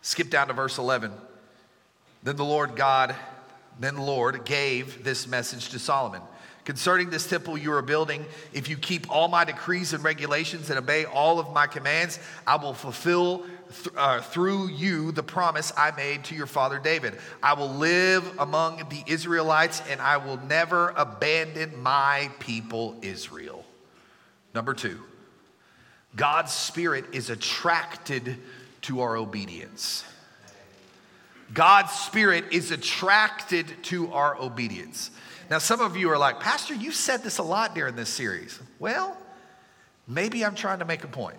Skip 0.00 0.30
down 0.30 0.48
to 0.48 0.54
verse 0.54 0.78
11. 0.78 1.12
Then 2.22 2.36
the 2.36 2.44
Lord 2.44 2.76
God 2.76 3.14
then 3.78 3.94
the 3.94 4.02
Lord 4.02 4.44
gave 4.44 5.04
this 5.04 5.26
message 5.26 5.70
to 5.70 5.78
Solomon. 5.78 6.22
Concerning 6.68 7.08
this 7.08 7.26
temple 7.26 7.56
you 7.56 7.72
are 7.72 7.80
building, 7.80 8.26
if 8.52 8.68
you 8.68 8.76
keep 8.76 9.10
all 9.10 9.26
my 9.26 9.42
decrees 9.42 9.94
and 9.94 10.04
regulations 10.04 10.68
and 10.68 10.78
obey 10.78 11.06
all 11.06 11.38
of 11.38 11.50
my 11.54 11.66
commands, 11.66 12.18
I 12.46 12.56
will 12.56 12.74
fulfill 12.74 13.38
th- 13.38 13.96
uh, 13.96 14.20
through 14.20 14.68
you 14.68 15.10
the 15.12 15.22
promise 15.22 15.72
I 15.78 15.92
made 15.92 16.24
to 16.24 16.34
your 16.34 16.46
father 16.46 16.78
David. 16.78 17.14
I 17.42 17.54
will 17.54 17.70
live 17.70 18.30
among 18.38 18.86
the 18.90 19.02
Israelites 19.06 19.82
and 19.88 19.98
I 19.98 20.18
will 20.18 20.36
never 20.46 20.90
abandon 20.90 21.82
my 21.82 22.30
people 22.38 22.98
Israel. 23.00 23.64
Number 24.54 24.74
two, 24.74 25.00
God's 26.16 26.52
Spirit 26.52 27.06
is 27.12 27.30
attracted 27.30 28.36
to 28.82 29.00
our 29.00 29.16
obedience. 29.16 30.04
God's 31.52 31.92
Spirit 31.92 32.46
is 32.52 32.70
attracted 32.70 33.66
to 33.84 34.12
our 34.12 34.38
obedience. 34.40 35.10
Now, 35.50 35.58
some 35.58 35.80
of 35.80 35.96
you 35.96 36.10
are 36.10 36.18
like, 36.18 36.40
Pastor, 36.40 36.74
you 36.74 36.92
said 36.92 37.22
this 37.22 37.38
a 37.38 37.42
lot 37.42 37.74
during 37.74 37.96
this 37.96 38.10
series. 38.10 38.60
Well, 38.78 39.16
maybe 40.06 40.44
I'm 40.44 40.54
trying 40.54 40.80
to 40.80 40.84
make 40.84 41.04
a 41.04 41.08
point. 41.08 41.38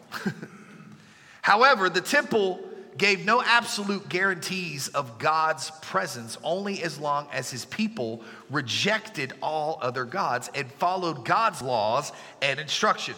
However, 1.41 1.89
the 1.89 2.01
temple 2.01 2.59
gave 2.97 3.23
no 3.23 3.41
absolute 3.41 4.09
guarantees 4.09 4.89
of 4.89 5.19
God's 5.19 5.71
presence 5.81 6.37
only 6.43 6.83
as 6.83 6.99
long 6.99 7.27
as 7.31 7.49
his 7.49 7.65
people 7.65 8.23
rejected 8.49 9.33
all 9.41 9.79
other 9.81 10.05
gods 10.05 10.49
and 10.53 10.69
followed 10.73 11.23
God's 11.23 11.61
laws 11.61 12.11
and 12.41 12.59
instruction. 12.59 13.15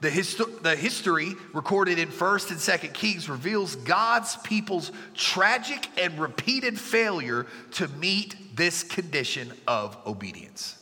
The, 0.00 0.10
histo- 0.10 0.62
the 0.62 0.76
history 0.76 1.34
recorded 1.52 1.98
in 1.98 2.08
1st 2.08 2.50
and 2.50 2.58
2nd 2.58 2.92
Kings 2.94 3.28
reveals 3.28 3.76
God's 3.76 4.36
people's 4.38 4.92
tragic 5.14 5.88
and 5.98 6.18
repeated 6.18 6.78
failure 6.78 7.46
to 7.72 7.88
meet 7.88 8.56
this 8.56 8.82
condition 8.82 9.52
of 9.66 9.96
obedience. 10.06 10.78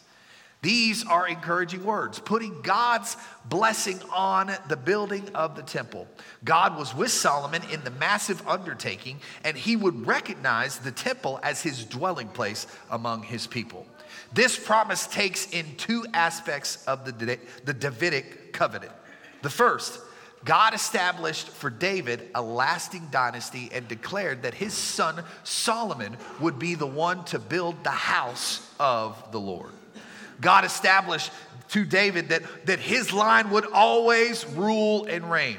These 0.63 1.05
are 1.05 1.27
encouraging 1.27 1.85
words, 1.85 2.21
putting 2.21 2.63
God's 2.63 3.17
blessing 3.45 4.01
on 4.15 4.53
the 4.69 4.77
building 4.77 5.29
of 5.35 5.57
the 5.57 5.63
temple. 5.63 6.07
God 6.45 6.79
was 6.79 6.95
with 6.95 7.11
Solomon 7.11 7.63
in 7.73 7.83
the 7.83 7.91
massive 7.91 8.47
undertaking, 8.47 9.21
and 9.43 9.57
he 9.57 9.75
would 9.75 10.07
recognize 10.07 10.79
the 10.79 10.93
temple 10.93 11.41
as 11.43 11.63
his 11.63 11.85
dwelling 11.85 12.29
place 12.29 12.69
among 12.91 13.25
his 13.25 13.49
people. 13.49 13.87
This 14.33 14.57
promise 14.57 15.09
takes 15.09 15.51
in 15.51 15.67
two 15.77 16.07
aspects 16.15 16.85
of 16.87 17.05
the, 17.05 17.39
the 17.65 17.75
Davidic 17.75 18.53
covenant 18.53 18.93
the 19.43 19.51
first, 19.51 20.01
God 20.45 20.75
established 20.75 21.49
for 21.49 21.71
David 21.71 22.29
a 22.35 22.43
lasting 22.43 23.09
dynasty 23.11 23.71
and 23.73 23.87
declared 23.87 24.43
that 24.43 24.55
his 24.55 24.75
son 24.75 25.23
Solomon 25.45 26.17
would 26.41 26.59
be 26.59 26.75
the 26.75 26.87
one 26.87 27.25
to 27.27 27.39
build 27.39 27.85
the 27.85 27.91
house 27.91 28.69
of 28.81 29.31
the 29.31 29.39
Lord. 29.39 29.71
God 30.41 30.65
established 30.65 31.31
to 31.69 31.85
David 31.85 32.31
that, 32.31 32.43
that 32.67 32.81
his 32.81 33.13
line 33.13 33.51
would 33.51 33.67
always 33.73 34.45
rule 34.47 35.07
and 35.07 35.31
reign. 35.31 35.59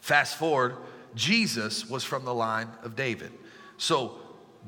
Fast 0.00 0.36
forward, 0.36 0.76
Jesus 1.14 1.88
was 1.88 2.04
from 2.04 2.24
the 2.24 2.34
line 2.34 2.68
of 2.82 2.96
David. 2.96 3.32
So 3.78 4.18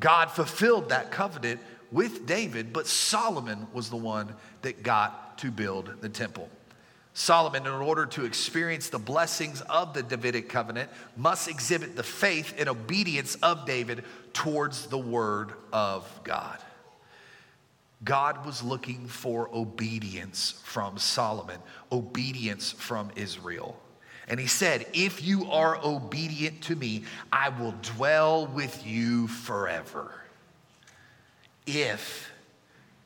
God 0.00 0.30
fulfilled 0.30 0.88
that 0.88 1.10
covenant 1.10 1.60
with 1.92 2.26
David, 2.26 2.72
but 2.72 2.86
Solomon 2.86 3.66
was 3.72 3.90
the 3.90 3.96
one 3.96 4.34
that 4.62 4.82
got 4.82 5.38
to 5.38 5.50
build 5.50 6.00
the 6.00 6.08
temple. 6.08 6.48
Solomon, 7.18 7.66
in 7.66 7.72
order 7.72 8.04
to 8.04 8.26
experience 8.26 8.90
the 8.90 8.98
blessings 8.98 9.62
of 9.62 9.94
the 9.94 10.02
Davidic 10.02 10.50
covenant, 10.50 10.90
must 11.16 11.48
exhibit 11.48 11.96
the 11.96 12.02
faith 12.02 12.52
and 12.58 12.68
obedience 12.68 13.36
of 13.36 13.64
David 13.64 14.04
towards 14.34 14.88
the 14.88 14.98
word 14.98 15.52
of 15.72 16.06
God. 16.24 16.58
God 18.04 18.44
was 18.44 18.62
looking 18.62 19.06
for 19.06 19.48
obedience 19.54 20.60
from 20.62 20.98
Solomon, 20.98 21.58
obedience 21.90 22.72
from 22.72 23.10
Israel. 23.16 23.80
And 24.28 24.38
he 24.38 24.46
said, 24.46 24.84
If 24.92 25.24
you 25.24 25.50
are 25.50 25.82
obedient 25.82 26.60
to 26.64 26.76
me, 26.76 27.04
I 27.32 27.48
will 27.48 27.74
dwell 27.80 28.46
with 28.46 28.86
you 28.86 29.26
forever. 29.28 30.12
If 31.66 32.30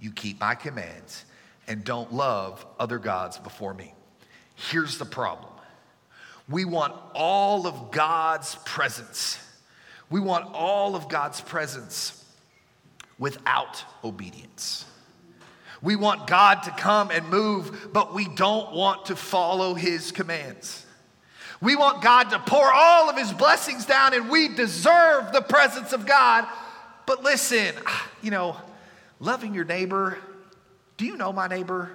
you 0.01 0.11
keep 0.11 0.41
my 0.41 0.57
commands 0.57 1.25
and 1.69 1.85
don't 1.85 2.13
love 2.13 2.67
other 2.77 2.99
gods 2.99 3.39
before 3.39 3.73
me. 3.73 3.95
Here's 4.69 4.99
the 4.99 5.05
problem 5.05 5.49
we 6.49 6.65
want 6.65 6.95
all 7.15 7.67
of 7.67 7.91
God's 7.93 8.57
presence. 8.65 9.39
We 10.11 10.21
want 10.21 10.53
all 10.53 10.97
of 10.97 11.09
God's 11.09 11.41
presence 11.41 12.25
without 13.19 13.85
obedience. 14.03 14.85
We 15.81 15.95
want 15.95 16.27
God 16.27 16.65
to 16.65 16.73
come 16.73 17.11
and 17.11 17.29
move, 17.29 17.91
but 17.93 18.13
we 18.13 18.27
don't 18.27 18.75
want 18.75 19.07
to 19.07 19.17
follow 19.17 19.75
his 19.75 20.11
commands. 20.11 20.85
We 21.63 21.77
want 21.77 22.03
God 22.03 22.25
to 22.31 22.39
pour 22.41 22.71
all 22.73 23.09
of 23.09 23.17
his 23.17 23.33
blessings 23.33 23.87
down, 23.87 24.13
and 24.13 24.29
we 24.29 24.49
deserve 24.49 25.33
the 25.33 25.43
presence 25.43 25.93
of 25.93 26.07
God. 26.07 26.47
But 27.07 27.23
listen, 27.23 27.75
you 28.23 28.31
know, 28.31 28.57
loving 29.21 29.55
your 29.55 29.65
neighbor, 29.65 30.19
do 30.97 31.07
you 31.07 31.17
know 31.17 31.33
my 31.33 31.47
neighbor? 31.47 31.91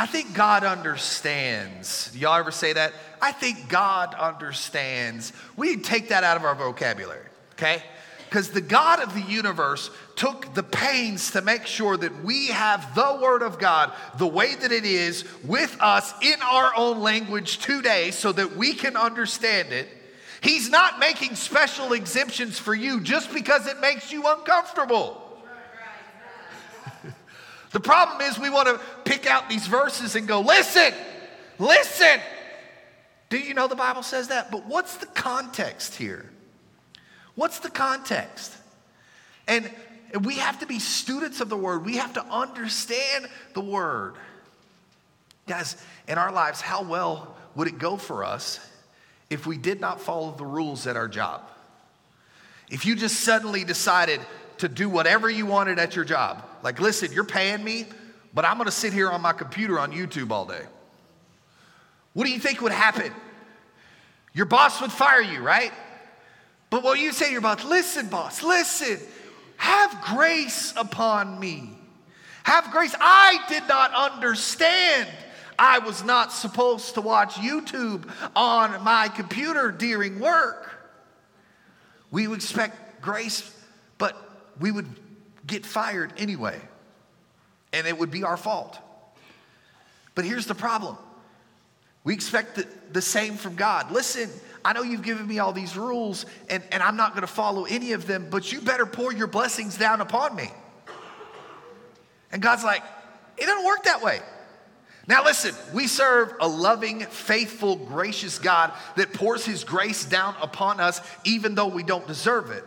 I 0.00 0.06
think 0.06 0.32
God 0.32 0.64
understands. 0.64 2.10
Y'all 2.16 2.38
ever 2.38 2.50
say 2.50 2.72
that? 2.72 2.94
I 3.20 3.32
think 3.32 3.68
God 3.68 4.14
understands. 4.14 5.34
We 5.58 5.76
take 5.76 6.08
that 6.08 6.24
out 6.24 6.38
of 6.38 6.44
our 6.44 6.54
vocabulary, 6.54 7.26
okay? 7.52 7.82
Because 8.24 8.48
the 8.48 8.62
God 8.62 9.00
of 9.00 9.12
the 9.12 9.20
universe 9.20 9.90
took 10.16 10.54
the 10.54 10.62
pains 10.62 11.32
to 11.32 11.42
make 11.42 11.66
sure 11.66 11.98
that 11.98 12.24
we 12.24 12.46
have 12.46 12.94
the 12.94 13.18
Word 13.20 13.42
of 13.42 13.58
God 13.58 13.92
the 14.16 14.26
way 14.26 14.54
that 14.54 14.72
it 14.72 14.86
is 14.86 15.26
with 15.44 15.76
us 15.80 16.14
in 16.22 16.40
our 16.40 16.72
own 16.74 17.00
language 17.00 17.58
today 17.58 18.10
so 18.10 18.32
that 18.32 18.56
we 18.56 18.72
can 18.72 18.96
understand 18.96 19.70
it. 19.70 19.86
He's 20.40 20.70
not 20.70 20.98
making 20.98 21.34
special 21.34 21.92
exemptions 21.92 22.58
for 22.58 22.74
you 22.74 23.02
just 23.02 23.34
because 23.34 23.66
it 23.66 23.78
makes 23.80 24.10
you 24.10 24.26
uncomfortable. 24.26 25.29
The 27.70 27.80
problem 27.80 28.20
is, 28.22 28.38
we 28.38 28.50
want 28.50 28.68
to 28.68 28.80
pick 29.04 29.26
out 29.26 29.48
these 29.48 29.66
verses 29.66 30.16
and 30.16 30.26
go, 30.26 30.40
listen, 30.40 30.92
listen. 31.58 32.20
Do 33.28 33.38
you 33.38 33.54
know 33.54 33.68
the 33.68 33.76
Bible 33.76 34.02
says 34.02 34.28
that? 34.28 34.50
But 34.50 34.66
what's 34.66 34.96
the 34.96 35.06
context 35.06 35.94
here? 35.94 36.28
What's 37.36 37.60
the 37.60 37.70
context? 37.70 38.56
And 39.46 39.70
we 40.22 40.34
have 40.36 40.58
to 40.60 40.66
be 40.66 40.78
students 40.80 41.40
of 41.40 41.48
the 41.48 41.56
word. 41.56 41.84
We 41.84 41.96
have 41.98 42.14
to 42.14 42.24
understand 42.24 43.28
the 43.54 43.60
word. 43.60 44.14
Guys, 45.46 45.76
in 46.08 46.18
our 46.18 46.32
lives, 46.32 46.60
how 46.60 46.82
well 46.82 47.36
would 47.54 47.68
it 47.68 47.78
go 47.78 47.96
for 47.96 48.24
us 48.24 48.60
if 49.30 49.46
we 49.46 49.56
did 49.56 49.80
not 49.80 50.00
follow 50.00 50.32
the 50.32 50.44
rules 50.44 50.86
at 50.86 50.96
our 50.96 51.08
job. 51.08 51.42
If 52.68 52.84
you 52.84 52.96
just 52.96 53.20
suddenly 53.20 53.64
decided 53.64 54.20
to 54.60 54.68
do 54.68 54.88
whatever 54.88 55.28
you 55.28 55.46
wanted 55.46 55.78
at 55.78 55.96
your 55.96 56.04
job, 56.04 56.44
like, 56.62 56.80
listen, 56.80 57.12
you're 57.12 57.24
paying 57.24 57.62
me, 57.62 57.86
but 58.32 58.44
I'm 58.44 58.56
gonna 58.58 58.70
sit 58.70 58.92
here 58.92 59.10
on 59.10 59.20
my 59.20 59.32
computer 59.32 59.78
on 59.78 59.92
YouTube 59.92 60.30
all 60.30 60.46
day. 60.46 60.62
What 62.12 62.24
do 62.24 62.32
you 62.32 62.40
think 62.40 62.60
would 62.60 62.72
happen? 62.72 63.12
Your 64.32 64.46
boss 64.46 64.80
would 64.80 64.92
fire 64.92 65.20
you, 65.20 65.40
right? 65.40 65.72
But 66.70 66.82
what 66.82 66.98
you 66.98 67.12
say 67.12 67.26
to 67.26 67.32
your 67.32 67.40
boss, 67.40 67.64
listen, 67.64 68.08
boss, 68.08 68.42
listen, 68.42 68.98
have 69.56 70.02
grace 70.02 70.72
upon 70.76 71.38
me. 71.38 71.70
Have 72.44 72.70
grace. 72.70 72.94
I 72.98 73.44
did 73.48 73.64
not 73.68 73.92
understand 73.92 75.08
I 75.58 75.78
was 75.80 76.02
not 76.02 76.32
supposed 76.32 76.94
to 76.94 77.02
watch 77.02 77.34
YouTube 77.34 78.10
on 78.34 78.82
my 78.82 79.08
computer 79.08 79.70
during 79.70 80.18
work. 80.18 80.72
We 82.10 82.32
expect 82.32 83.02
grace, 83.02 83.54
we 84.60 84.70
would 84.70 84.86
get 85.46 85.66
fired 85.66 86.12
anyway, 86.16 86.60
and 87.72 87.86
it 87.86 87.98
would 87.98 88.10
be 88.10 88.22
our 88.22 88.36
fault. 88.36 88.78
But 90.14 90.24
here's 90.24 90.46
the 90.46 90.54
problem 90.54 90.96
we 92.04 92.14
expect 92.14 92.56
the, 92.56 92.66
the 92.92 93.02
same 93.02 93.34
from 93.34 93.56
God. 93.56 93.90
Listen, 93.90 94.30
I 94.64 94.72
know 94.72 94.82
you've 94.82 95.02
given 95.02 95.26
me 95.26 95.38
all 95.38 95.52
these 95.52 95.76
rules, 95.76 96.26
and, 96.48 96.62
and 96.70 96.82
I'm 96.82 96.96
not 96.96 97.12
going 97.12 97.22
to 97.22 97.32
follow 97.32 97.64
any 97.64 97.92
of 97.92 98.06
them, 98.06 98.28
but 98.30 98.52
you 98.52 98.60
better 98.60 98.86
pour 98.86 99.12
your 99.12 99.26
blessings 99.26 99.76
down 99.76 100.00
upon 100.00 100.36
me. 100.36 100.50
And 102.32 102.40
God's 102.40 102.64
like, 102.64 102.82
it 103.36 103.46
doesn't 103.46 103.64
work 103.64 103.84
that 103.84 104.02
way. 104.02 104.20
Now, 105.06 105.24
listen, 105.24 105.54
we 105.74 105.86
serve 105.86 106.34
a 106.40 106.46
loving, 106.46 107.00
faithful, 107.00 107.76
gracious 107.76 108.38
God 108.38 108.72
that 108.96 109.12
pours 109.12 109.44
his 109.44 109.64
grace 109.64 110.04
down 110.04 110.36
upon 110.40 110.78
us 110.78 111.00
even 111.24 111.54
though 111.54 111.66
we 111.66 111.82
don't 111.82 112.06
deserve 112.06 112.50
it. 112.50 112.64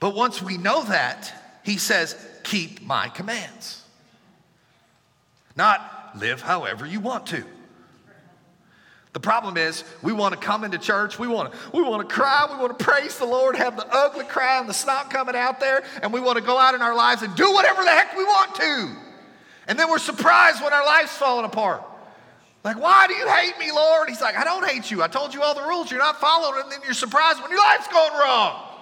But 0.00 0.14
once 0.14 0.42
we 0.42 0.58
know 0.58 0.84
that, 0.84 1.32
he 1.62 1.78
says, 1.78 2.16
Keep 2.42 2.82
my 2.82 3.08
commands. 3.08 3.82
Not 5.56 6.12
live 6.16 6.42
however 6.42 6.86
you 6.86 7.00
want 7.00 7.26
to. 7.28 7.44
The 9.14 9.20
problem 9.20 9.56
is, 9.56 9.84
we 10.02 10.12
want 10.12 10.34
to 10.34 10.40
come 10.40 10.64
into 10.64 10.76
church, 10.76 11.20
we 11.20 11.28
want 11.28 11.52
to, 11.52 11.58
we 11.72 11.82
want 11.82 12.06
to 12.06 12.12
cry, 12.12 12.48
we 12.50 12.58
want 12.58 12.76
to 12.76 12.84
praise 12.84 13.16
the 13.16 13.24
Lord, 13.24 13.54
have 13.54 13.76
the 13.76 13.86
ugly 13.88 14.24
cry 14.24 14.58
and 14.58 14.68
the 14.68 14.74
snot 14.74 15.08
coming 15.08 15.36
out 15.36 15.60
there, 15.60 15.84
and 16.02 16.12
we 16.12 16.18
want 16.18 16.36
to 16.36 16.42
go 16.42 16.58
out 16.58 16.74
in 16.74 16.82
our 16.82 16.96
lives 16.96 17.22
and 17.22 17.32
do 17.36 17.52
whatever 17.52 17.84
the 17.84 17.90
heck 17.90 18.16
we 18.16 18.24
want 18.24 18.56
to. 18.56 18.96
And 19.68 19.78
then 19.78 19.88
we're 19.88 19.98
surprised 19.98 20.62
when 20.62 20.72
our 20.72 20.84
life's 20.84 21.16
falling 21.16 21.44
apart. 21.44 21.82
Like, 22.64 22.80
why 22.80 23.06
do 23.06 23.14
you 23.14 23.28
hate 23.28 23.56
me, 23.58 23.70
Lord? 23.70 24.08
He's 24.08 24.20
like, 24.20 24.36
I 24.36 24.42
don't 24.42 24.68
hate 24.68 24.90
you. 24.90 25.02
I 25.02 25.06
told 25.06 25.32
you 25.32 25.42
all 25.42 25.54
the 25.54 25.62
rules. 25.62 25.92
You're 25.92 26.00
not 26.00 26.20
following, 26.20 26.62
and 26.62 26.72
then 26.72 26.80
you're 26.84 26.94
surprised 26.94 27.40
when 27.40 27.50
your 27.50 27.60
life's 27.60 27.88
going 27.88 28.12
wrong. 28.14 28.73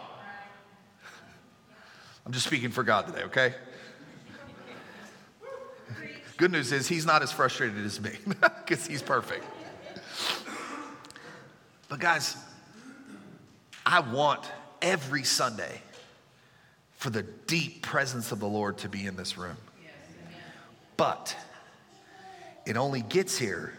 I'm 2.33 2.35
just 2.35 2.47
speaking 2.47 2.71
for 2.71 2.83
God 2.83 3.07
today, 3.09 3.25
okay? 3.25 3.55
Good 6.39 6.51
news 6.51 6.73
is 6.73 6.89
he's 6.89 7.05
not 7.05 7.23
as 7.23 7.31
frustrated 7.31 7.85
as 7.85 8.01
me 8.01 8.13
because 8.27 8.87
he's 8.87 9.03
perfect. 9.03 9.45
But 11.91 11.99
guys, 11.99 12.39
I 13.85 14.01
want 14.01 14.51
every 14.81 15.25
Sunday 15.25 15.83
for 16.93 17.11
the 17.11 17.23
deep 17.23 17.83
presence 17.83 18.33
of 18.33 18.41
the 18.41 18.49
Lord 18.49 18.79
to 18.79 18.89
be 18.89 19.05
in 19.05 19.15
this 19.15 19.37
room. 19.37 19.59
But 20.97 21.37
it 22.65 22.79
only 22.79 23.03
gets 23.03 23.37
here 23.37 23.75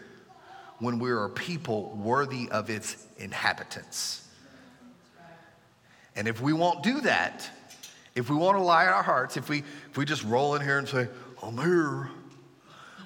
when 0.78 1.00
we 1.00 1.10
are 1.10 1.28
people 1.28 1.90
worthy 2.00 2.48
of 2.50 2.70
its 2.70 3.04
inhabitants. 3.16 4.24
And 6.14 6.28
if 6.28 6.40
we 6.40 6.52
won't 6.52 6.84
do 6.84 7.00
that, 7.00 7.50
if 8.14 8.30
we 8.30 8.36
want 8.36 8.56
to 8.56 8.62
lie 8.62 8.84
in 8.84 8.90
our 8.90 9.02
hearts, 9.02 9.36
if 9.36 9.48
we, 9.48 9.64
if 9.90 9.96
we 9.96 10.04
just 10.04 10.24
roll 10.24 10.54
in 10.54 10.62
here 10.62 10.78
and 10.78 10.88
say, 10.88 11.08
I'm 11.42 11.58
here, 11.58 12.10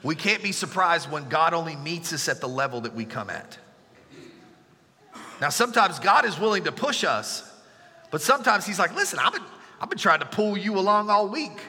we 0.03 0.14
can't 0.14 0.42
be 0.42 0.53
surprised 0.53 1.11
when 1.11 1.29
God 1.29 1.55
only 1.55 1.77
meets 1.77 2.12
us 2.12 2.29
at 2.29 2.40
the 2.40 2.49
level 2.49 2.83
that 2.83 2.94
we 2.94 3.05
come 3.05 3.31
at. 3.31 3.59
Now, 5.40 5.49
sometimes 5.51 5.99
God 5.99 6.25
is 6.25 6.38
willing 6.38 6.64
to 6.64 6.73
push 6.73 7.05
us, 7.05 7.51
but 8.11 8.21
sometimes 8.21 8.66
He's 8.66 8.79
like, 8.79 8.94
listen, 8.94 9.18
I've 9.18 9.33
been, 9.33 9.42
I've 9.81 9.88
been 9.88 9.99
trying 9.99 10.21
to 10.21 10.27
pull 10.27 10.59
you 10.59 10.79
along 10.79 11.11
all 11.11 11.29
week. 11.29 11.61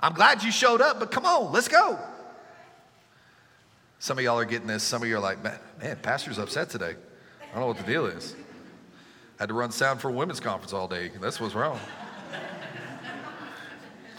I'm 0.00 0.14
glad 0.14 0.42
you 0.42 0.50
showed 0.50 0.80
up, 0.80 0.98
but 0.98 1.10
come 1.10 1.24
on, 1.24 1.52
let's 1.52 1.68
go. 1.68 1.98
Some 4.00 4.18
of 4.18 4.24
y'all 4.24 4.38
are 4.38 4.44
getting 4.44 4.66
this. 4.66 4.82
Some 4.82 5.02
of 5.02 5.08
you 5.08 5.16
are 5.16 5.20
like, 5.20 5.42
man, 5.44 5.58
man, 5.80 5.96
pastor's 6.02 6.38
upset 6.38 6.68
today. 6.70 6.96
I 7.40 7.52
don't 7.52 7.60
know 7.60 7.66
what 7.68 7.78
the 7.78 7.84
deal 7.84 8.06
is. 8.06 8.34
I 9.38 9.42
had 9.44 9.48
to 9.48 9.54
run 9.54 9.70
sound 9.70 10.00
for 10.00 10.08
a 10.08 10.12
women's 10.12 10.40
conference 10.40 10.72
all 10.72 10.88
day. 10.88 11.12
That's 11.20 11.40
what's 11.40 11.54
wrong. 11.54 11.78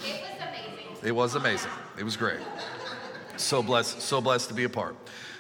It 0.06 0.22
was 0.22 0.48
amazing. 0.48 0.93
It 1.04 1.12
was 1.12 1.36
amazing. 1.36 1.72
It 1.98 2.04
was 2.04 2.16
great. 2.16 2.40
So 3.36 3.62
blessed, 3.62 4.02
so 4.02 4.22
blessed 4.22 4.50
to 4.50 4.54
be 4.54 4.64
a 4.64 4.70
part. 4.70 4.96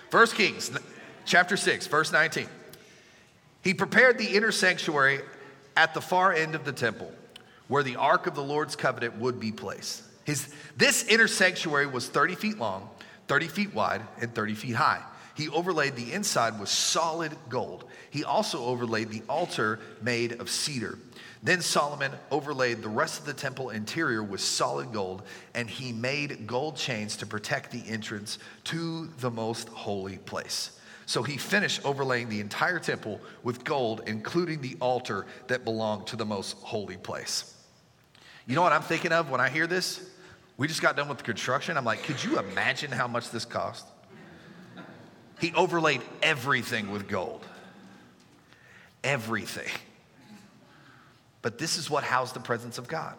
First 0.10 0.36
Kings, 0.36 0.72
chapter 1.26 1.56
6, 1.56 1.88
verse 1.88 2.12
19. 2.12 2.48
He 3.64 3.74
prepared 3.74 4.18
the 4.18 4.36
inner 4.36 4.52
sanctuary 4.52 5.22
at 5.78 5.94
the 5.94 6.02
far 6.02 6.34
end 6.34 6.54
of 6.56 6.66
the 6.66 6.74
temple, 6.74 7.12
where 7.70 7.82
the 7.82 7.96
ark 7.96 8.28
of 8.28 8.36
the 8.36 8.44
Lord's 8.44 8.76
covenant 8.76 9.18
would 9.18 9.40
be 9.40 9.52
placed. 9.52 10.04
His, 10.26 10.54
this 10.76 11.08
inner 11.08 11.28
sanctuary 11.28 11.88
was 11.88 12.10
30 12.10 12.36
feet 12.36 12.58
long, 12.58 12.90
30 13.28 13.48
feet 13.48 13.74
wide, 13.74 14.02
and 14.20 14.34
30 14.36 14.56
feet 14.56 14.76
high. 14.76 15.02
He 15.36 15.50
overlaid 15.50 15.96
the 15.96 16.12
inside 16.14 16.60
with 16.60 16.70
solid 16.70 17.36
gold. 17.50 17.86
He 18.10 18.24
also 18.24 18.66
overlaid 18.66 19.10
the 19.10 19.24
altar 19.28 19.80
made 20.02 20.34
of 20.34 20.50
cedar. 20.50 21.00
Then 21.44 21.60
Solomon 21.60 22.14
overlaid 22.32 22.82
the 22.82 22.88
rest 22.90 23.20
of 23.20 23.26
the 23.26 23.34
temple 23.34 23.70
interior 23.70 24.24
with 24.24 24.40
solid 24.40 24.94
gold, 24.94 25.24
and 25.54 25.70
he 25.70 25.92
made 25.92 26.48
gold 26.48 26.78
chains 26.78 27.18
to 27.18 27.26
protect 27.26 27.70
the 27.70 27.84
entrance 27.86 28.40
to 28.66 29.08
the 29.20 29.30
most 29.30 29.68
holy 29.68 30.18
place. 30.20 30.80
So 31.06 31.22
he 31.22 31.36
finished 31.36 31.84
overlaying 31.86 32.30
the 32.30 32.40
entire 32.40 32.80
temple 32.80 33.20
with 33.44 33.66
gold, 33.66 34.04
including 34.08 34.62
the 34.62 34.78
altar 34.80 35.26
that 35.48 35.66
belonged 35.66 36.08
to 36.08 36.16
the 36.16 36.26
most 36.26 36.56
holy 36.60 36.96
place. 36.96 37.54
You 38.48 38.56
know 38.56 38.62
what 38.62 38.72
I'm 38.72 38.82
thinking 38.82 39.12
of 39.12 39.30
when 39.30 39.42
I 39.42 39.50
hear 39.50 39.68
this? 39.68 40.10
We 40.56 40.70
just 40.70 40.82
got 40.82 40.96
done 40.96 41.10
with 41.10 41.18
the 41.18 41.24
construction. 41.26 41.76
I'm 41.76 41.84
like, 41.84 42.04
could 42.04 42.24
you 42.24 42.40
imagine 42.40 42.90
how 42.90 43.08
much 43.08 43.32
this 43.32 43.44
cost? 43.44 43.86
He 45.42 45.54
overlaid 45.56 46.02
everything 46.22 46.90
with 46.90 47.10
gold. 47.10 47.46
Everything. 49.04 49.70
But 51.44 51.60
this 51.60 51.78
is 51.78 51.92
what 51.92 52.04
housed 52.04 52.34
the 52.34 52.40
presence 52.40 52.80
of 52.80 52.88
God. 52.88 53.16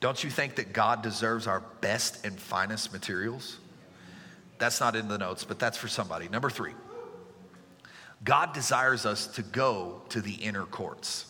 Don't 0.00 0.24
you 0.24 0.30
think 0.30 0.54
that 0.54 0.72
God 0.72 1.02
deserves 1.02 1.46
our 1.46 1.60
best 1.80 2.24
and 2.24 2.40
finest 2.40 2.92
materials? 2.92 3.58
That's 4.58 4.80
not 4.80 4.96
in 4.96 5.08
the 5.08 5.18
notes, 5.18 5.44
but 5.44 5.58
that's 5.58 5.76
for 5.76 5.88
somebody. 5.88 6.28
Number 6.28 6.48
three, 6.48 6.72
God 8.24 8.54
desires 8.54 9.04
us 9.04 9.26
to 9.28 9.42
go 9.42 10.02
to 10.08 10.20
the 10.20 10.34
inner 10.34 10.64
courts. 10.64 11.26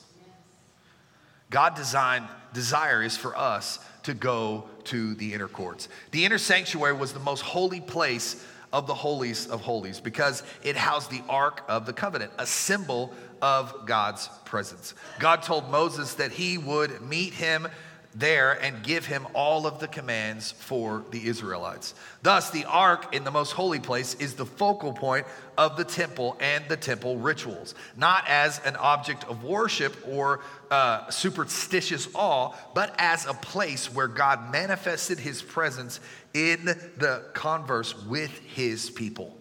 God 1.51 1.75
designed, 1.75 2.27
desire 2.53 3.03
is 3.03 3.17
for 3.17 3.37
us 3.37 3.79
to 4.05 4.15
go 4.15 4.65
to 4.85 5.15
the 5.15 5.35
inner 5.35 5.49
courts. 5.49 5.89
The 6.11 6.25
inner 6.25 6.39
sanctuary 6.39 6.95
was 6.95 7.13
the 7.13 7.21
most 7.21 7.41
holy 7.41 7.81
place 7.81 8.43
of 8.73 8.87
the 8.87 8.95
holies 8.95 9.47
of 9.49 9.61
holies 9.61 10.01
because 10.01 10.43
it 10.63 10.77
housed 10.77 11.11
the 11.11 11.23
ark 11.29 11.63
of 11.69 11.87
the 11.87 11.93
covenant, 11.93 12.33
a 12.39 12.47
symbol 12.47 13.13
of 13.41 13.87
God's 13.87 14.29
presence. 14.45 14.95
God 15.19 15.43
told 15.43 15.71
Moses 15.71 16.15
that 16.15 16.33
he 16.33 16.59
would 16.59 17.01
meet 17.03 17.35
him 17.35 17.69
there 18.15 18.53
and 18.63 18.83
give 18.83 19.07
him 19.07 19.27
all 19.35 19.67
of 19.67 19.79
the 19.79 19.89
commands 19.89 20.53
for 20.53 21.05
the 21.11 21.27
Israelites. 21.27 21.95
Thus, 22.23 22.51
the 22.51 22.65
ark 22.67 23.15
in 23.15 23.25
the 23.25 23.31
most 23.31 23.53
holy 23.53 23.81
place 23.81 24.15
is 24.15 24.35
the 24.35 24.45
focal 24.45 24.93
point 24.93 25.27
of 25.57 25.77
the 25.77 25.85
temple 25.85 26.37
and 26.41 26.65
the 26.69 26.77
temple 26.77 27.17
rituals, 27.17 27.75
not 27.97 28.25
as 28.29 28.61
an 28.67 28.77
object 28.77 29.25
of 29.25 29.45
worship 29.45 29.97
or 30.07 30.41
uh, 30.71 31.09
superstitious 31.11 32.09
awe, 32.15 32.55
but 32.75 32.95
as 32.99 33.27
a 33.27 33.35
place 33.35 33.93
where 33.93 34.09
God 34.09 34.53
manifested 34.53 35.19
his 35.19 35.43
presence 35.43 36.01
in 36.35 36.65
the 36.65 37.25
converse 37.35 37.95
with 38.07 38.37
his 38.41 38.91
people. 38.91 39.37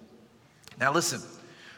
Now, 0.80 0.93
listen. 0.93 1.21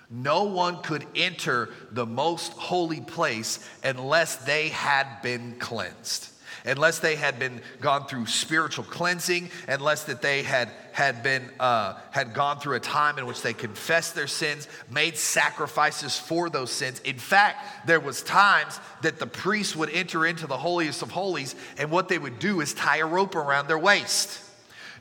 No 0.10 0.44
one 0.44 0.84
could 0.84 1.08
enter 1.16 1.70
the 1.90 2.06
most 2.06 2.52
holy 2.54 3.02
place 3.02 3.68
unless 3.84 4.36
they 4.36 4.70
had 4.70 5.08
been 5.24 5.56
cleansed 5.58 6.30
unless 6.66 7.00
they 7.00 7.16
had 7.16 7.40
been 7.40 7.62
gone 7.82 8.06
through 8.08 8.26
spiritual 8.26 8.86
cleansing, 8.86 9.50
unless 9.68 10.04
that 10.06 10.22
they 10.22 10.44
had 10.44 10.70
had 10.92 11.24
been 11.24 11.50
uh, 11.60 11.96
had 12.12 12.34
gone 12.34 12.60
through 12.60 12.76
a 12.76 12.80
time 12.80 13.18
in 13.18 13.26
which 13.26 13.42
they 13.42 13.54
confessed 13.54 14.16
their 14.16 14.28
sins, 14.28 14.68
made 14.90 15.18
sacrifices 15.18 16.18
for 16.18 16.50
those 16.50 16.72
sins. 16.72 17.00
In 17.02 17.18
fact, 17.18 17.88
there 17.88 18.00
was 18.00 18.22
times 18.22 18.80
that 19.02 19.20
the 19.20 19.28
priests 19.28 19.76
would 19.76 19.90
enter 19.90 20.26
into 20.26 20.48
the 20.48 20.58
holiest 20.58 21.02
of 21.02 21.12
holies, 21.12 21.56
and 21.78 21.92
what 21.92 22.10
they 22.10 22.20
would 22.20 22.40
do 22.40 22.62
is 22.62 22.74
tie 22.74 22.98
a 22.98 23.06
rope 23.06 23.36
around 23.36 23.68
their 23.68 23.80
waist. 23.80 24.40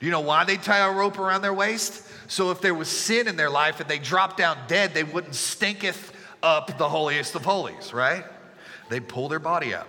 Do 0.03 0.07
you 0.07 0.13
know 0.13 0.21
why 0.21 0.43
they 0.43 0.57
tie 0.59 0.85
a 0.87 0.93
rope 0.93 1.19
around 1.19 1.41
their 1.41 1.55
waist? 1.55 2.07
So 2.27 2.51
if 2.51 2.61
there 2.61 2.75
was 2.75 2.89
sin 2.89 3.29
in 3.29 3.37
their 3.37 3.49
life 3.49 3.79
and 3.79 3.89
they 3.89 3.99
dropped 3.99 4.37
down 4.37 4.59
dead, 4.67 4.93
they 4.93 5.05
wouldn't 5.05 5.35
stinketh 5.35 6.13
up 6.43 6.77
the 6.77 6.89
holiest 6.89 7.35
of 7.37 7.45
holies, 7.45 7.95
right? 7.95 8.25
They'd 8.91 9.09
pull 9.09 9.29
their 9.29 9.39
body 9.39 9.75
out, 9.75 9.87